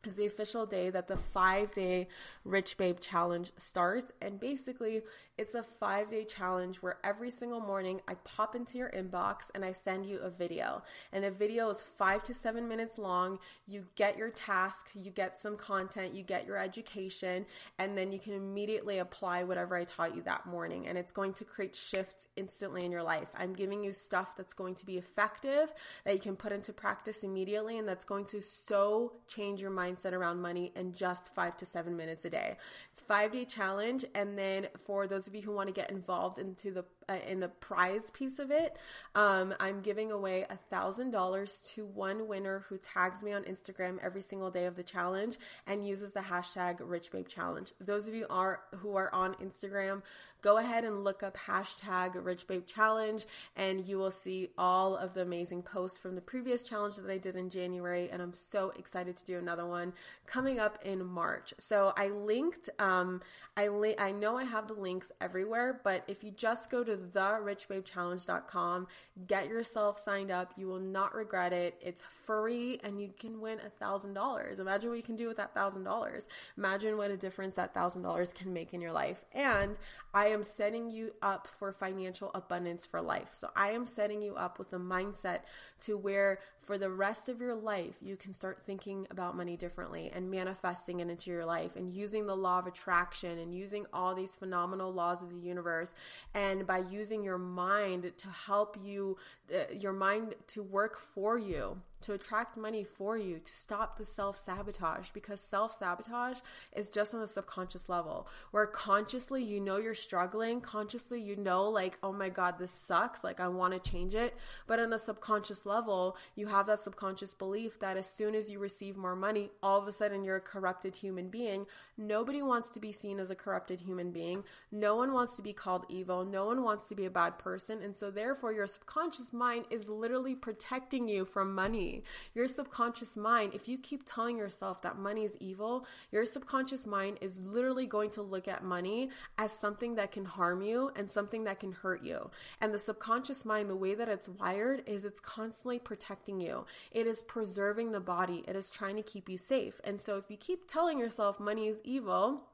is 0.06 0.14
the 0.14 0.26
official 0.26 0.66
day 0.66 0.90
that 0.90 1.08
the 1.08 1.16
five 1.16 1.72
day 1.72 2.08
Rich 2.44 2.76
Babe 2.76 2.98
Challenge 3.00 3.52
starts. 3.56 4.12
And 4.20 4.40
basically, 4.40 5.02
it's 5.38 5.54
a 5.54 5.62
five 5.62 6.08
day 6.08 6.24
challenge 6.24 6.78
where 6.78 6.98
every 7.04 7.30
single 7.30 7.60
morning 7.60 8.00
I 8.08 8.14
pop 8.24 8.54
into 8.54 8.78
your 8.78 8.90
inbox 8.90 9.50
and 9.54 9.64
I 9.64 9.72
send 9.72 10.06
you 10.06 10.18
a 10.18 10.30
video. 10.30 10.82
And 11.12 11.24
the 11.24 11.30
video 11.30 11.70
is 11.70 11.82
five 11.82 12.22
to 12.24 12.34
seven 12.34 12.68
minutes 12.68 12.98
long. 12.98 13.38
You 13.66 13.86
get 13.96 14.16
your 14.16 14.30
task, 14.30 14.90
you 14.94 15.10
get 15.10 15.40
some 15.40 15.56
content, 15.56 16.14
you 16.14 16.22
get 16.22 16.46
your 16.46 16.58
education, 16.58 17.46
and 17.78 17.96
then 17.96 18.12
you 18.12 18.18
can 18.18 18.32
immediately 18.32 18.98
apply 18.98 19.44
whatever 19.44 19.76
I 19.76 19.84
taught 19.84 20.16
you 20.16 20.22
that 20.22 20.46
morning. 20.46 20.86
And 20.86 20.98
it's 20.98 21.12
going 21.12 21.34
to 21.34 21.44
create 21.44 21.76
shifts 21.76 22.28
instantly 22.36 22.84
in 22.84 22.90
your 22.90 23.02
life. 23.02 23.28
I'm 23.36 23.52
giving 23.52 23.84
you 23.84 23.92
stuff 23.92 24.36
that's 24.36 24.54
going 24.54 24.74
to 24.76 24.86
be 24.86 24.98
effective, 24.98 25.72
that 26.04 26.14
you 26.14 26.20
can 26.20 26.36
put 26.36 26.52
into 26.52 26.72
practice 26.72 27.22
immediately, 27.22 27.78
and 27.78 27.86
that's 27.86 28.04
going 28.04 28.24
to 28.26 28.40
so 28.40 29.12
change 29.28 29.60
your 29.60 29.70
mind 29.70 29.91
mindset 29.92 30.12
around 30.12 30.40
money 30.40 30.72
in 30.76 30.92
just 30.92 31.34
five 31.34 31.56
to 31.58 31.66
seven 31.66 31.96
minutes 31.96 32.24
a 32.24 32.30
day. 32.30 32.56
It's 32.90 33.00
five 33.00 33.32
day 33.32 33.44
challenge. 33.44 34.04
And 34.14 34.38
then 34.38 34.68
for 34.76 35.06
those 35.06 35.26
of 35.26 35.34
you 35.34 35.42
who 35.42 35.52
want 35.52 35.68
to 35.68 35.74
get 35.74 35.90
involved 35.90 36.38
into 36.38 36.70
the 36.70 36.84
uh, 37.12 37.30
in 37.30 37.40
the 37.40 37.48
prize 37.48 38.10
piece 38.10 38.38
of 38.38 38.50
it, 38.50 38.76
um, 39.14 39.54
I'm 39.60 39.80
giving 39.80 40.12
away 40.12 40.46
a 40.48 40.56
thousand 40.56 41.10
dollars 41.10 41.62
to 41.74 41.84
one 41.84 42.28
winner 42.28 42.64
who 42.68 42.78
tags 42.78 43.22
me 43.22 43.32
on 43.32 43.44
Instagram 43.44 43.98
every 44.02 44.22
single 44.22 44.50
day 44.50 44.64
of 44.66 44.76
the 44.76 44.82
challenge 44.82 45.38
and 45.66 45.86
uses 45.86 46.12
the 46.12 46.20
hashtag 46.20 46.76
Rich 46.80 47.12
Babe 47.12 47.28
Challenge. 47.28 47.72
Those 47.80 48.08
of 48.08 48.14
you 48.14 48.26
are 48.30 48.60
who 48.76 48.96
are 48.96 49.14
on 49.14 49.34
Instagram, 49.34 50.02
go 50.42 50.58
ahead 50.58 50.84
and 50.84 51.04
look 51.04 51.22
up 51.22 51.36
hashtag 51.36 52.24
Rich 52.24 52.46
Babe 52.46 52.66
Challenge, 52.66 53.24
and 53.56 53.86
you 53.86 53.98
will 53.98 54.10
see 54.10 54.50
all 54.58 54.96
of 54.96 55.14
the 55.14 55.22
amazing 55.22 55.62
posts 55.62 55.98
from 55.98 56.14
the 56.14 56.20
previous 56.20 56.62
challenge 56.62 56.96
that 56.96 57.10
I 57.10 57.18
did 57.18 57.36
in 57.36 57.50
January. 57.50 58.08
And 58.10 58.20
I'm 58.22 58.34
so 58.34 58.72
excited 58.78 59.16
to 59.16 59.24
do 59.24 59.38
another 59.38 59.66
one 59.66 59.92
coming 60.26 60.58
up 60.58 60.78
in 60.84 61.04
March. 61.04 61.54
So 61.58 61.92
I 61.96 62.08
linked. 62.08 62.70
Um, 62.78 63.20
I 63.56 63.68
li- 63.68 63.98
I 63.98 64.12
know 64.12 64.36
I 64.36 64.44
have 64.44 64.68
the 64.68 64.74
links 64.74 65.12
everywhere, 65.20 65.80
but 65.84 66.04
if 66.08 66.24
you 66.24 66.30
just 66.30 66.70
go 66.70 66.82
to 66.84 66.96
therichbabechallenge.com, 67.02 68.86
get 69.26 69.48
yourself 69.48 70.00
signed 70.00 70.30
up. 70.30 70.52
You 70.56 70.68
will 70.68 70.80
not 70.80 71.14
regret 71.14 71.52
it. 71.52 71.78
It's 71.80 72.02
free, 72.02 72.80
and 72.82 73.00
you 73.00 73.12
can 73.18 73.40
win 73.40 73.58
a 73.64 73.70
thousand 73.70 74.14
dollars. 74.14 74.58
Imagine 74.58 74.90
what 74.90 74.96
you 74.96 75.02
can 75.02 75.16
do 75.16 75.28
with 75.28 75.36
that 75.36 75.54
thousand 75.54 75.84
dollars. 75.84 76.26
Imagine 76.56 76.96
what 76.96 77.10
a 77.10 77.16
difference 77.16 77.56
that 77.56 77.74
thousand 77.74 78.02
dollars 78.02 78.32
can 78.32 78.52
make 78.52 78.72
in 78.74 78.80
your 78.80 78.92
life. 78.92 79.24
And 79.32 79.78
I 80.14 80.28
am 80.28 80.42
setting 80.42 80.90
you 80.90 81.14
up 81.22 81.46
for 81.46 81.72
financial 81.72 82.30
abundance 82.34 82.86
for 82.86 83.02
life. 83.02 83.30
So 83.32 83.50
I 83.56 83.70
am 83.72 83.86
setting 83.86 84.22
you 84.22 84.34
up 84.34 84.58
with 84.58 84.72
a 84.72 84.78
mindset 84.78 85.40
to 85.82 85.96
where 85.96 86.38
for 86.62 86.78
the 86.78 86.90
rest 86.90 87.28
of 87.28 87.40
your 87.40 87.54
life, 87.54 87.96
you 88.00 88.16
can 88.16 88.32
start 88.32 88.62
thinking 88.64 89.06
about 89.10 89.36
money 89.36 89.56
differently 89.56 90.10
and 90.14 90.30
manifesting 90.30 91.00
it 91.00 91.08
into 91.08 91.30
your 91.30 91.44
life 91.44 91.74
and 91.76 91.90
using 91.90 92.26
the 92.26 92.36
law 92.36 92.60
of 92.60 92.66
attraction 92.66 93.38
and 93.38 93.54
using 93.54 93.84
all 93.92 94.14
these 94.14 94.34
phenomenal 94.36 94.92
laws 94.92 95.22
of 95.22 95.30
the 95.30 95.36
universe. 95.36 95.94
And 96.34 96.66
by 96.66 96.78
using 96.78 97.24
your 97.24 97.38
mind 97.38 98.12
to 98.16 98.28
help 98.28 98.76
you, 98.82 99.16
uh, 99.52 99.72
your 99.72 99.92
mind 99.92 100.34
to 100.48 100.62
work 100.62 100.98
for 100.98 101.36
you 101.36 101.82
to 102.02 102.12
attract 102.12 102.56
money 102.56 102.84
for 102.84 103.16
you, 103.16 103.38
to 103.38 103.54
stop 103.54 103.98
the 103.98 104.04
self 104.04 104.38
sabotage 104.38 105.10
because 105.10 105.40
self 105.40 105.72
sabotage 105.72 106.38
is 106.74 106.90
just 106.90 107.14
on 107.14 107.22
a 107.22 107.26
subconscious 107.26 107.88
level 107.88 108.28
where 108.50 108.66
consciously 108.66 109.42
you 109.42 109.60
know 109.60 109.76
you're 109.76 109.94
struggling, 109.94 110.60
consciously 110.60 111.20
you 111.20 111.36
know, 111.36 111.64
like, 111.64 111.98
oh 112.02 112.12
my 112.12 112.28
God, 112.28 112.58
this 112.58 112.72
sucks, 112.72 113.24
like, 113.24 113.40
I 113.40 113.48
want 113.48 113.72
to 113.74 113.90
change 113.90 114.14
it. 114.14 114.36
But 114.66 114.80
on 114.80 114.92
a 114.92 114.98
subconscious 114.98 115.66
level, 115.66 116.16
you 116.34 116.46
have 116.46 116.66
that 116.66 116.80
subconscious 116.80 117.34
belief 117.34 117.78
that 117.80 117.96
as 117.96 118.08
soon 118.08 118.34
as 118.34 118.50
you 118.50 118.58
receive 118.58 118.96
more 118.96 119.16
money, 119.16 119.50
all 119.62 119.80
of 119.80 119.88
a 119.88 119.92
sudden 119.92 120.24
you're 120.24 120.36
a 120.36 120.40
corrupted 120.40 120.96
human 120.96 121.28
being. 121.28 121.66
Nobody 121.96 122.42
wants 122.42 122.70
to 122.72 122.80
be 122.80 122.92
seen 122.92 123.20
as 123.20 123.30
a 123.30 123.34
corrupted 123.34 123.80
human 123.80 124.10
being. 124.10 124.44
No 124.70 124.96
one 124.96 125.12
wants 125.12 125.36
to 125.36 125.42
be 125.42 125.52
called 125.52 125.86
evil. 125.88 126.24
No 126.24 126.46
one 126.46 126.62
wants 126.62 126.88
to 126.88 126.94
be 126.94 127.04
a 127.04 127.10
bad 127.10 127.38
person. 127.38 127.82
And 127.82 127.96
so, 127.96 128.10
therefore, 128.10 128.52
your 128.52 128.66
subconscious 128.66 129.32
mind 129.32 129.66
is 129.70 129.88
literally 129.88 130.34
protecting 130.34 131.08
you 131.08 131.24
from 131.24 131.54
money. 131.54 131.91
Your 132.34 132.46
subconscious 132.46 133.16
mind, 133.16 133.54
if 133.54 133.68
you 133.68 133.78
keep 133.78 134.02
telling 134.06 134.38
yourself 134.38 134.80
that 134.82 134.98
money 134.98 135.24
is 135.24 135.36
evil, 135.40 135.86
your 136.10 136.24
subconscious 136.24 136.86
mind 136.86 137.18
is 137.20 137.40
literally 137.40 137.86
going 137.86 138.10
to 138.10 138.22
look 138.22 138.48
at 138.48 138.64
money 138.64 139.10
as 139.38 139.52
something 139.52 139.96
that 139.96 140.12
can 140.12 140.24
harm 140.24 140.62
you 140.62 140.90
and 140.96 141.10
something 141.10 141.44
that 141.44 141.60
can 141.60 141.72
hurt 141.72 142.02
you. 142.02 142.30
And 142.60 142.72
the 142.72 142.78
subconscious 142.78 143.44
mind, 143.44 143.68
the 143.68 143.76
way 143.76 143.94
that 143.94 144.08
it's 144.08 144.28
wired, 144.28 144.82
is 144.86 145.04
it's 145.04 145.20
constantly 145.20 145.78
protecting 145.78 146.40
you. 146.40 146.64
It 146.90 147.06
is 147.06 147.22
preserving 147.22 147.92
the 147.92 148.00
body, 148.00 148.44
it 148.48 148.56
is 148.56 148.70
trying 148.70 148.96
to 148.96 149.02
keep 149.02 149.28
you 149.28 149.38
safe. 149.38 149.80
And 149.84 150.00
so, 150.00 150.16
if 150.16 150.30
you 150.30 150.36
keep 150.36 150.68
telling 150.68 150.98
yourself 150.98 151.40
money 151.40 151.66
is 151.66 151.80
evil, 151.84 152.44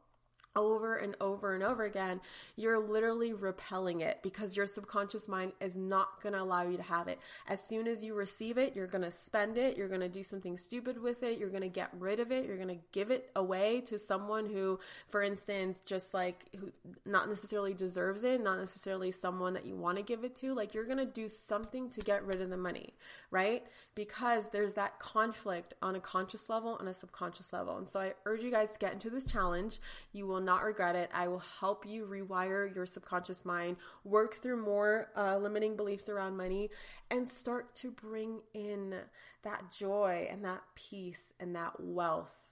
over 0.59 0.97
and 0.97 1.15
over 1.21 1.55
and 1.55 1.63
over 1.63 1.85
again, 1.85 2.21
you're 2.57 2.81
literally 2.81 3.33
repelling 3.33 4.01
it 4.01 4.19
because 4.23 4.57
your 4.57 4.67
subconscious 4.67 5.29
mind 5.29 5.53
is 5.61 5.77
not 5.77 6.21
going 6.21 6.33
to 6.33 6.43
allow 6.43 6.69
you 6.69 6.77
to 6.77 6.83
have 6.83 7.07
it. 7.07 7.21
As 7.47 7.61
soon 7.69 7.87
as 7.87 8.05
you 8.05 8.15
receive 8.15 8.59
it, 8.59 8.75
you're 8.75 8.89
going 8.89 9.05
to 9.05 9.13
spend 9.13 9.57
it, 9.57 9.77
you're 9.77 9.89
going 9.89 10.01
to 10.01 10.09
do 10.09 10.25
something 10.25 10.59
stupid 10.59 11.01
with 11.01 11.23
it, 11.23 11.39
you're 11.39 11.49
going 11.49 11.63
to 11.63 11.69
get 11.69 11.91
rid 11.97 12.19
of 12.19 12.33
it, 12.33 12.45
you're 12.45 12.57
going 12.57 12.69
to 12.69 12.83
give 12.91 13.13
it 13.13 13.31
away 13.37 13.81
to 13.83 13.99
someone 13.99 14.47
who, 14.47 14.81
for 15.11 15.23
instance, 15.23 15.81
just 15.87 16.13
like 16.13 16.47
who 16.59 16.73
not 17.07 17.29
necessarily 17.29 17.73
deserves 17.73 18.25
it, 18.25 18.43
not 18.43 18.59
necessarily 18.59 19.13
someone 19.13 19.55
that 19.55 19.65
you 19.65 19.77
want 19.77 19.97
to 19.97 20.03
give 20.03 20.25
it 20.25 20.35
to. 20.37 20.55
Like 20.55 20.75
you're 20.75 20.87
going 20.87 20.99
to 20.99 21.07
do 21.07 21.29
something 21.29 21.89
to 21.91 22.01
get 22.01 22.27
rid 22.27 22.43
of 22.43 22.51
the 22.51 22.57
money, 22.57 22.95
right? 23.31 23.63
Because 23.95 24.49
there's 24.51 24.75
that 24.75 24.99
conflict 24.99 25.75
on 25.83 25.95
a 25.95 26.01
conscious 26.01 26.49
level 26.49 26.79
and 26.79 26.89
a 26.89 26.95
subconscious 26.95 27.53
level. 27.53 27.77
And 27.77 27.89
so 27.89 28.01
I 28.01 28.15
urge 28.25 28.43
you 28.43 28.51
guys 28.51 28.71
to 28.73 28.79
get 28.79 28.93
into 28.95 29.11
this 29.11 29.25
challenge. 29.25 29.81
You 30.13 30.27
will 30.27 30.41
not 30.41 30.65
regret 30.65 30.97
it. 30.97 31.11
I 31.13 31.29
will 31.29 31.43
help 31.61 31.87
you 31.87 32.07
rewire 32.07 32.75
your 32.75 32.87
subconscious 32.87 33.45
mind, 33.45 33.77
work 34.05 34.37
through 34.37 34.65
more 34.65 35.11
uh, 35.17 35.37
limiting 35.37 35.77
beliefs 35.77 36.09
around 36.09 36.37
money, 36.37 36.71
and 37.11 37.29
start 37.29 37.75
to 37.77 37.91
bring 37.91 38.41
in 38.55 38.95
that 39.43 39.71
joy 39.71 40.27
and 40.31 40.45
that 40.45 40.63
peace 40.75 41.33
and 41.39 41.55
that 41.55 41.75
wealth, 41.79 42.45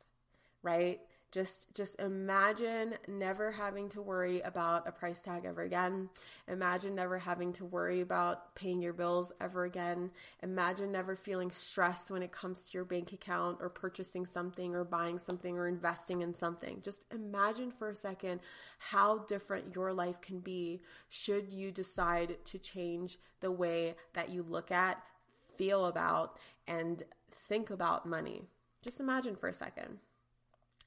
right? 0.62 1.00
Just 1.32 1.66
just 1.74 1.98
imagine 2.00 2.94
never 3.08 3.50
having 3.50 3.88
to 3.90 4.00
worry 4.00 4.40
about 4.40 4.88
a 4.88 4.92
price 4.92 5.22
tag 5.22 5.44
ever 5.44 5.62
again. 5.62 6.08
Imagine 6.48 6.94
never 6.94 7.18
having 7.18 7.52
to 7.54 7.64
worry 7.64 8.00
about 8.00 8.54
paying 8.54 8.80
your 8.80 8.92
bills 8.92 9.32
ever 9.40 9.64
again. 9.64 10.12
Imagine 10.42 10.92
never 10.92 11.16
feeling 11.16 11.50
stressed 11.50 12.10
when 12.10 12.22
it 12.22 12.32
comes 12.32 12.62
to 12.62 12.78
your 12.78 12.84
bank 12.84 13.12
account 13.12 13.58
or 13.60 13.68
purchasing 13.68 14.24
something 14.24 14.74
or 14.74 14.84
buying 14.84 15.18
something 15.18 15.58
or 15.58 15.66
investing 15.66 16.22
in 16.22 16.32
something. 16.32 16.80
Just 16.80 17.04
imagine 17.12 17.72
for 17.72 17.90
a 17.90 17.96
second 17.96 18.40
how 18.78 19.18
different 19.18 19.74
your 19.74 19.92
life 19.92 20.20
can 20.20 20.40
be 20.40 20.80
should 21.08 21.50
you 21.50 21.72
decide 21.72 22.44
to 22.44 22.58
change 22.58 23.18
the 23.40 23.50
way 23.50 23.96
that 24.14 24.30
you 24.30 24.42
look 24.42 24.70
at, 24.70 25.02
feel 25.58 25.86
about 25.86 26.38
and 26.66 27.02
think 27.30 27.68
about 27.68 28.06
money. 28.06 28.44
Just 28.80 29.00
imagine 29.00 29.34
for 29.34 29.48
a 29.48 29.52
second. 29.52 29.98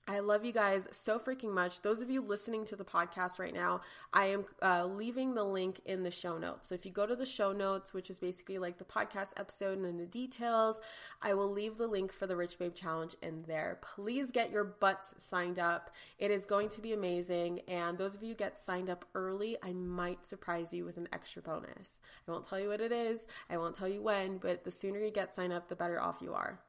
I 0.09 0.21
love 0.21 0.43
you 0.43 0.51
guys 0.51 0.87
so 0.91 1.19
freaking 1.19 1.53
much. 1.53 1.83
Those 1.83 2.01
of 2.01 2.09
you 2.09 2.21
listening 2.21 2.65
to 2.65 2.75
the 2.75 2.83
podcast 2.83 3.37
right 3.37 3.53
now, 3.53 3.81
I 4.11 4.25
am 4.25 4.45
uh, 4.59 4.87
leaving 4.87 5.35
the 5.35 5.43
link 5.43 5.81
in 5.85 6.01
the 6.01 6.09
show 6.09 6.39
notes. 6.39 6.67
So 6.67 6.73
if 6.73 6.83
you 6.83 6.91
go 6.91 7.05
to 7.05 7.15
the 7.15 7.27
show 7.27 7.51
notes, 7.51 7.93
which 7.93 8.09
is 8.09 8.17
basically 8.17 8.57
like 8.57 8.79
the 8.79 8.85
podcast 8.85 9.33
episode 9.37 9.77
and 9.77 9.85
then 9.85 9.97
the 9.97 10.07
details, 10.07 10.81
I 11.21 11.35
will 11.35 11.51
leave 11.51 11.77
the 11.77 11.85
link 11.85 12.11
for 12.11 12.25
the 12.25 12.35
Rich 12.35 12.57
Babe 12.57 12.73
Challenge 12.73 13.15
in 13.21 13.43
there. 13.43 13.77
Please 13.83 14.31
get 14.31 14.49
your 14.49 14.63
butts 14.63 15.13
signed 15.19 15.59
up. 15.59 15.91
It 16.17 16.31
is 16.31 16.43
going 16.43 16.69
to 16.69 16.81
be 16.81 16.91
amazing. 16.91 17.59
And 17.67 17.99
those 17.99 18.15
of 18.15 18.23
you 18.23 18.33
get 18.33 18.59
signed 18.59 18.89
up 18.89 19.05
early, 19.13 19.57
I 19.61 19.73
might 19.73 20.25
surprise 20.25 20.73
you 20.73 20.85
with 20.85 20.97
an 20.97 21.07
extra 21.13 21.43
bonus. 21.43 21.99
I 22.27 22.31
won't 22.31 22.45
tell 22.45 22.59
you 22.59 22.69
what 22.69 22.81
it 22.81 22.91
is, 22.91 23.27
I 23.47 23.57
won't 23.57 23.75
tell 23.75 23.87
you 23.87 24.01
when, 24.01 24.39
but 24.39 24.63
the 24.63 24.71
sooner 24.71 24.97
you 24.97 25.11
get 25.11 25.35
signed 25.35 25.53
up, 25.53 25.67
the 25.67 25.75
better 25.75 26.01
off 26.01 26.17
you 26.19 26.33
are. 26.33 26.61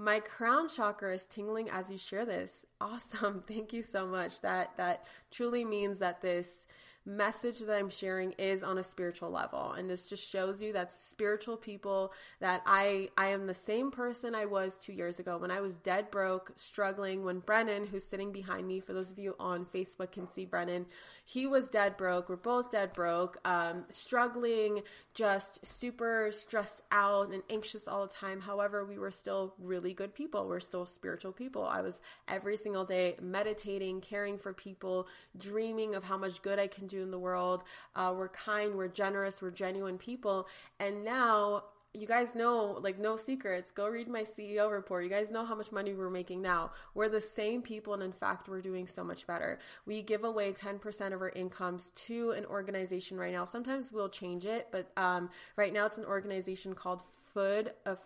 My 0.00 0.18
crown 0.18 0.66
chakra 0.70 1.14
is 1.14 1.26
tingling 1.26 1.68
as 1.68 1.90
you 1.90 1.98
share 1.98 2.24
this. 2.24 2.64
Awesome. 2.80 3.42
Thank 3.46 3.74
you 3.74 3.82
so 3.82 4.06
much. 4.06 4.40
That 4.40 4.70
that 4.78 5.04
truly 5.30 5.62
means 5.62 5.98
that 5.98 6.22
this 6.22 6.66
message 7.04 7.60
that 7.60 7.76
I'm 7.76 7.90
sharing 7.90 8.32
is 8.32 8.62
on 8.62 8.78
a 8.78 8.82
spiritual 8.82 9.30
level. 9.30 9.72
And 9.72 9.88
this 9.88 10.04
just 10.04 10.28
shows 10.28 10.62
you 10.62 10.72
that 10.74 10.92
spiritual 10.92 11.56
people 11.56 12.12
that 12.40 12.62
I 12.66 13.08
I 13.16 13.28
am 13.28 13.46
the 13.46 13.54
same 13.54 13.90
person 13.90 14.34
I 14.34 14.46
was 14.46 14.76
2 14.78 14.92
years 14.92 15.18
ago 15.18 15.38
when 15.38 15.50
I 15.50 15.60
was 15.60 15.76
dead 15.76 16.10
broke, 16.10 16.52
struggling 16.56 17.24
when 17.24 17.40
Brennan 17.40 17.86
who's 17.86 18.04
sitting 18.04 18.32
behind 18.32 18.66
me 18.66 18.80
for 18.80 18.92
those 18.92 19.10
of 19.10 19.18
you 19.18 19.34
on 19.40 19.64
Facebook 19.64 20.12
can 20.12 20.28
see 20.28 20.44
Brennan, 20.44 20.86
he 21.24 21.46
was 21.46 21.68
dead 21.68 21.96
broke. 21.96 22.28
We're 22.28 22.36
both 22.36 22.70
dead 22.70 22.92
broke, 22.92 23.38
um, 23.44 23.84
struggling, 23.88 24.82
just 25.14 25.64
super 25.64 26.30
stressed 26.32 26.82
out 26.92 27.32
and 27.32 27.42
anxious 27.48 27.88
all 27.88 28.06
the 28.06 28.12
time. 28.12 28.40
However, 28.40 28.84
we 28.84 28.98
were 28.98 29.10
still 29.10 29.54
really 29.58 29.94
good 29.94 30.14
people. 30.14 30.46
We're 30.46 30.60
still 30.60 30.86
spiritual 30.86 31.32
people. 31.32 31.64
I 31.64 31.80
was 31.80 32.00
every 32.28 32.56
single 32.56 32.84
day 32.84 33.16
meditating, 33.20 34.02
caring 34.02 34.38
for 34.38 34.52
people, 34.52 35.06
dreaming 35.36 35.94
of 35.94 36.04
how 36.04 36.18
much 36.18 36.42
good 36.42 36.58
I 36.58 36.66
can 36.66 36.86
do 36.90 37.02
in 37.02 37.10
the 37.10 37.18
world. 37.18 37.62
Uh, 37.94 38.12
we're 38.16 38.28
kind, 38.28 38.74
we're 38.74 38.88
generous, 38.88 39.40
we're 39.40 39.50
genuine 39.50 39.98
people. 39.98 40.46
And 40.78 41.04
now 41.04 41.64
you 41.92 42.06
guys 42.06 42.36
know, 42.36 42.78
like, 42.80 42.98
no 42.98 43.16
secrets. 43.16 43.72
Go 43.72 43.88
read 43.88 44.06
my 44.06 44.22
CEO 44.22 44.70
report. 44.70 45.02
You 45.02 45.10
guys 45.10 45.30
know 45.30 45.44
how 45.44 45.56
much 45.56 45.72
money 45.72 45.92
we're 45.92 46.10
making 46.10 46.40
now. 46.40 46.70
We're 46.94 47.08
the 47.08 47.20
same 47.20 47.62
people, 47.62 47.94
and 47.94 48.02
in 48.02 48.12
fact, 48.12 48.48
we're 48.48 48.60
doing 48.60 48.86
so 48.86 49.02
much 49.02 49.26
better. 49.26 49.58
We 49.86 50.02
give 50.02 50.22
away 50.22 50.52
10% 50.52 51.12
of 51.12 51.20
our 51.20 51.30
incomes 51.30 51.90
to 52.06 52.30
an 52.30 52.46
organization 52.46 53.18
right 53.18 53.32
now. 53.32 53.44
Sometimes 53.44 53.90
we'll 53.90 54.08
change 54.08 54.44
it, 54.44 54.68
but 54.70 54.92
um, 54.96 55.30
right 55.56 55.72
now 55.72 55.86
it's 55.86 55.98
an 55.98 56.04
organization 56.04 56.74
called 56.74 57.02
Food 57.34 57.72
of 57.84 57.98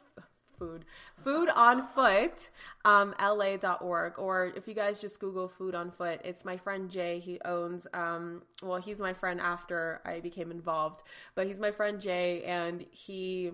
food. 0.59 0.85
Food 1.17 1.49
on 1.55 1.87
foot 1.87 2.51
um, 2.85 3.15
la.org 3.21 4.19
or 4.19 4.53
if 4.57 4.69
you 4.69 4.75
guys 4.75 5.01
just 5.01 5.21
google 5.21 5.49
food 5.49 5.75
on 5.75 5.91
foot 5.91 6.21
it's 6.25 6.45
my 6.45 6.57
friend 6.57 6.91
jay. 6.91 7.19
He 7.19 7.41
owns 7.45 7.87
um, 7.95 8.43
well 8.63 8.81
he's 8.81 9.01
my 9.01 9.13
friend 9.13 9.41
after 9.41 10.01
i 10.05 10.21
became 10.21 10.51
involved 10.51 11.03
but 11.35 11.47
he's 11.47 11.61
my 11.61 11.71
friend 11.71 12.01
jay 12.01 12.43
and 12.45 12.85
he 12.91 13.53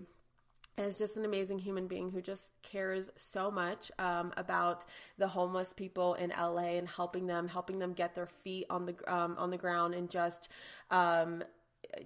is 0.80 0.98
just 0.98 1.16
an 1.16 1.24
amazing 1.24 1.58
human 1.58 1.86
being 1.86 2.10
who 2.10 2.20
just 2.20 2.52
cares 2.62 3.10
so 3.16 3.50
much 3.50 3.90
um, 3.98 4.32
about 4.36 4.84
the 5.18 5.28
homeless 5.28 5.72
people 5.72 6.14
in 6.14 6.30
LA 6.30 6.76
and 6.78 6.88
helping 6.88 7.26
them, 7.26 7.48
helping 7.48 7.78
them 7.78 7.92
get 7.92 8.14
their 8.14 8.26
feet 8.26 8.66
on 8.70 8.86
the 8.86 8.94
um, 9.12 9.36
on 9.38 9.50
the 9.50 9.58
ground, 9.58 9.94
and 9.94 10.10
just 10.10 10.48
um, 10.90 11.42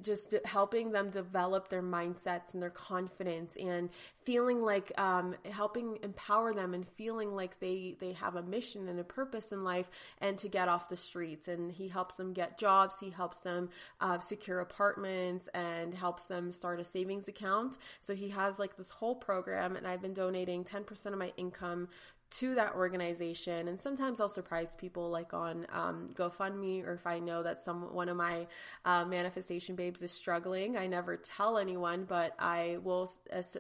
just 0.03 0.35
helping 0.45 0.93
them 0.93 1.11
develop 1.11 1.69
their 1.69 1.83
mindsets 1.83 2.53
and 2.53 2.63
their 2.63 2.71
confidence 2.71 3.57
and 3.57 3.91
feeling 4.25 4.63
like 4.63 4.93
um, 4.99 5.35
helping 5.51 5.99
empower 6.03 6.53
them 6.53 6.75
and 6.75 6.87
feeling 6.97 7.35
like 7.35 7.61
they 7.61 7.97
they 8.01 8.13
have 8.13 8.37
a 8.37 8.43
mission 8.43 8.89
and 8.89 8.99
a 8.99 9.05
purpose 9.05 9.53
in 9.53 9.65
life 9.65 9.89
and 10.21 10.39
to 10.39 10.49
get 10.49 10.69
off 10.69 10.89
the 10.89 10.97
streets. 10.97 11.49
And 11.49 11.73
he 11.73 11.89
helps 11.89 12.17
them 12.17 12.33
get 12.33 12.59
jobs. 12.59 13.01
He 13.01 13.11
helps 13.11 13.41
them 13.41 13.71
uh, 14.01 14.19
secure 14.19 14.61
apartments 14.61 15.49
and 15.55 15.95
helps 15.95 16.27
them 16.29 16.53
start 16.53 16.81
a 16.81 16.85
savings 16.85 17.29
account. 17.29 17.79
So 18.01 18.15
he 18.15 18.31
has 18.31 18.59
like 18.59 18.77
this 18.77 18.91
whole 18.91 19.15
program 19.15 19.77
and 19.77 19.87
i've 19.87 20.03
been 20.03 20.15
donating 20.15 20.65
10% 20.65 21.07
of 21.07 21.19
my 21.19 21.33
income 21.37 21.89
to 22.31 22.55
that 22.57 22.75
organization. 22.75 23.69
And 23.69 23.81
sometimes 23.81 24.21
I'll 24.21 24.29
surprise 24.29 24.75
people 24.75 25.11
like 25.11 25.33
on 25.33 25.67
um, 25.73 26.07
GoFundMe 26.15 26.87
or 26.87 26.95
if 26.95 27.07
I 27.07 27.19
know 27.19 27.43
that 27.43 27.63
some 27.63 27.95
one 27.95 28.09
of 28.09 28.17
my 28.17 28.47
uh, 28.85 29.05
manifestation 29.05 29.77
babes 29.77 30.03
is 30.03 30.11
struggling. 30.11 30.77
I 30.77 30.87
never 30.87 31.17
tell 31.17 31.59
anyone, 31.59 32.05
but 32.05 32.35
I 32.39 32.79
will 32.83 33.11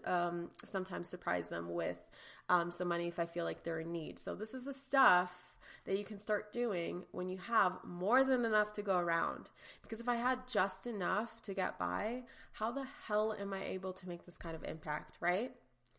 um, 0.04 0.50
sometimes 0.64 1.08
surprise 1.08 1.48
them 1.48 1.72
with 1.72 1.98
um, 2.48 2.70
some 2.70 2.88
money 2.88 3.08
if 3.08 3.18
I 3.18 3.26
feel 3.26 3.44
like 3.44 3.62
they're 3.62 3.80
in 3.80 3.92
need. 3.92 4.18
So 4.18 4.34
this 4.34 4.54
is 4.54 4.64
the 4.64 4.74
stuff 4.74 5.54
that 5.84 5.98
you 5.98 6.04
can 6.04 6.18
start 6.18 6.52
doing 6.52 7.04
when 7.12 7.28
you 7.28 7.38
have 7.38 7.78
more 7.84 8.24
than 8.24 8.44
enough 8.44 8.72
to 8.74 8.82
go 8.82 8.98
around. 8.98 9.50
Because 9.82 10.00
if 10.00 10.08
I 10.08 10.16
had 10.16 10.48
just 10.48 10.86
enough 10.86 11.42
to 11.42 11.54
get 11.54 11.78
by, 11.78 12.22
how 12.52 12.72
the 12.72 12.86
hell 13.06 13.34
am 13.38 13.52
I 13.52 13.64
able 13.64 13.92
to 13.94 14.08
make 14.08 14.24
this 14.24 14.36
kind 14.36 14.56
of 14.56 14.64
impact, 14.64 15.16
right? 15.20 15.52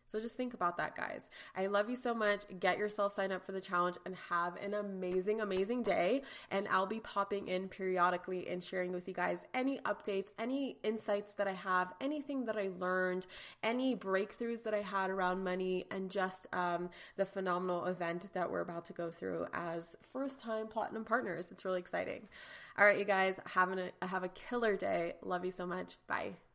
So 0.06 0.20
just 0.20 0.36
think 0.36 0.54
about 0.54 0.76
that, 0.78 0.94
guys. 0.96 1.28
I 1.56 1.66
love 1.66 1.90
you 1.90 1.96
so 1.96 2.14
much. 2.14 2.44
Get 2.60 2.78
yourself 2.78 3.12
signed 3.12 3.32
up 3.32 3.44
for 3.44 3.52
the 3.52 3.60
challenge 3.60 3.96
and 4.04 4.14
have 4.30 4.56
an 4.56 4.74
amazing, 4.74 5.40
amazing 5.40 5.82
day. 5.82 6.22
And 6.50 6.68
I'll 6.68 6.86
be 6.86 7.00
popping 7.00 7.48
in 7.48 7.68
periodically 7.68 8.48
and 8.48 8.62
sharing 8.62 8.92
with 8.92 9.08
you 9.08 9.14
guys 9.14 9.38
any 9.54 9.78
updates, 9.78 10.28
any 10.38 10.76
insights 10.82 11.34
that 11.34 11.48
I 11.48 11.52
have, 11.52 11.92
anything 12.00 12.46
that 12.46 12.56
I 12.56 12.70
learned, 12.78 13.26
any 13.62 13.96
breakthroughs 13.96 14.62
that 14.64 14.74
I 14.74 14.82
had 14.82 15.10
around 15.10 15.42
money, 15.44 15.86
and 15.90 16.10
just 16.10 16.46
um, 16.52 16.90
the 17.16 17.24
phenomenal 17.24 17.86
event 17.86 18.28
that 18.34 18.50
we're 18.50 18.60
about 18.60 18.84
to 18.86 18.92
go 18.92 19.10
through 19.10 19.46
as 19.52 19.84
first 20.12 20.40
time 20.40 20.68
platinum 20.68 21.04
partners. 21.04 21.50
It's 21.50 21.64
really 21.64 21.80
exciting. 21.80 22.28
All 22.78 22.84
right, 22.84 22.98
you 22.98 23.04
guys, 23.04 23.38
having 23.44 23.78
a 23.78 24.06
have 24.06 24.22
a 24.22 24.28
killer 24.28 24.76
day. 24.76 25.14
Love 25.22 25.44
you 25.44 25.50
so 25.50 25.66
much. 25.66 25.96
Bye. 26.06 26.45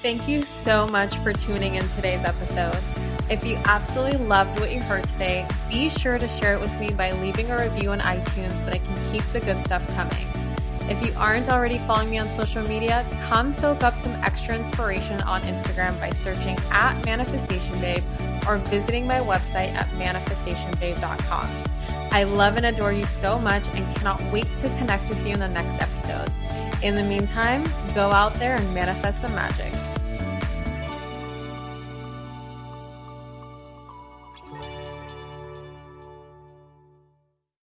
Thank 0.00 0.28
you 0.28 0.42
so 0.42 0.86
much 0.86 1.18
for 1.18 1.32
tuning 1.32 1.74
in 1.74 1.88
today's 1.88 2.24
episode. 2.24 2.78
If 3.28 3.44
you 3.44 3.56
absolutely 3.64 4.18
loved 4.18 4.60
what 4.60 4.72
you 4.72 4.80
heard 4.80 5.08
today, 5.08 5.44
be 5.68 5.88
sure 5.88 6.18
to 6.18 6.28
share 6.28 6.54
it 6.54 6.60
with 6.60 6.72
me 6.78 6.90
by 6.90 7.10
leaving 7.10 7.50
a 7.50 7.60
review 7.60 7.90
on 7.90 7.98
iTunes 8.00 8.52
so 8.60 8.66
that 8.66 8.74
I 8.74 8.78
can 8.78 9.12
keep 9.12 9.24
the 9.32 9.40
good 9.40 9.60
stuff 9.64 9.84
coming. 9.96 10.24
If 10.88 11.04
you 11.04 11.12
aren't 11.18 11.48
already 11.50 11.78
following 11.78 12.10
me 12.10 12.18
on 12.18 12.32
social 12.32 12.62
media, 12.68 13.04
come 13.24 13.52
soak 13.52 13.82
up 13.82 13.98
some 13.98 14.12
extra 14.22 14.56
inspiration 14.56 15.20
on 15.22 15.42
Instagram 15.42 15.98
by 15.98 16.10
searching 16.10 16.56
at 16.70 17.04
Manifestation 17.04 17.80
Babe 17.80 18.04
or 18.46 18.58
visiting 18.58 19.04
my 19.04 19.18
website 19.18 19.74
at 19.74 19.88
manifestationbabe.com. 19.90 21.64
I 22.12 22.22
love 22.22 22.56
and 22.56 22.66
adore 22.66 22.92
you 22.92 23.04
so 23.04 23.36
much 23.36 23.66
and 23.74 23.96
cannot 23.96 24.22
wait 24.32 24.46
to 24.60 24.68
connect 24.78 25.08
with 25.08 25.26
you 25.26 25.34
in 25.34 25.40
the 25.40 25.48
next 25.48 25.82
episode. 25.82 26.32
In 26.82 26.94
the 26.94 27.02
meantime, 27.02 27.64
go 27.94 28.12
out 28.12 28.34
there 28.34 28.56
and 28.56 28.72
manifest 28.72 29.20
some 29.20 29.34
magic. 29.34 29.77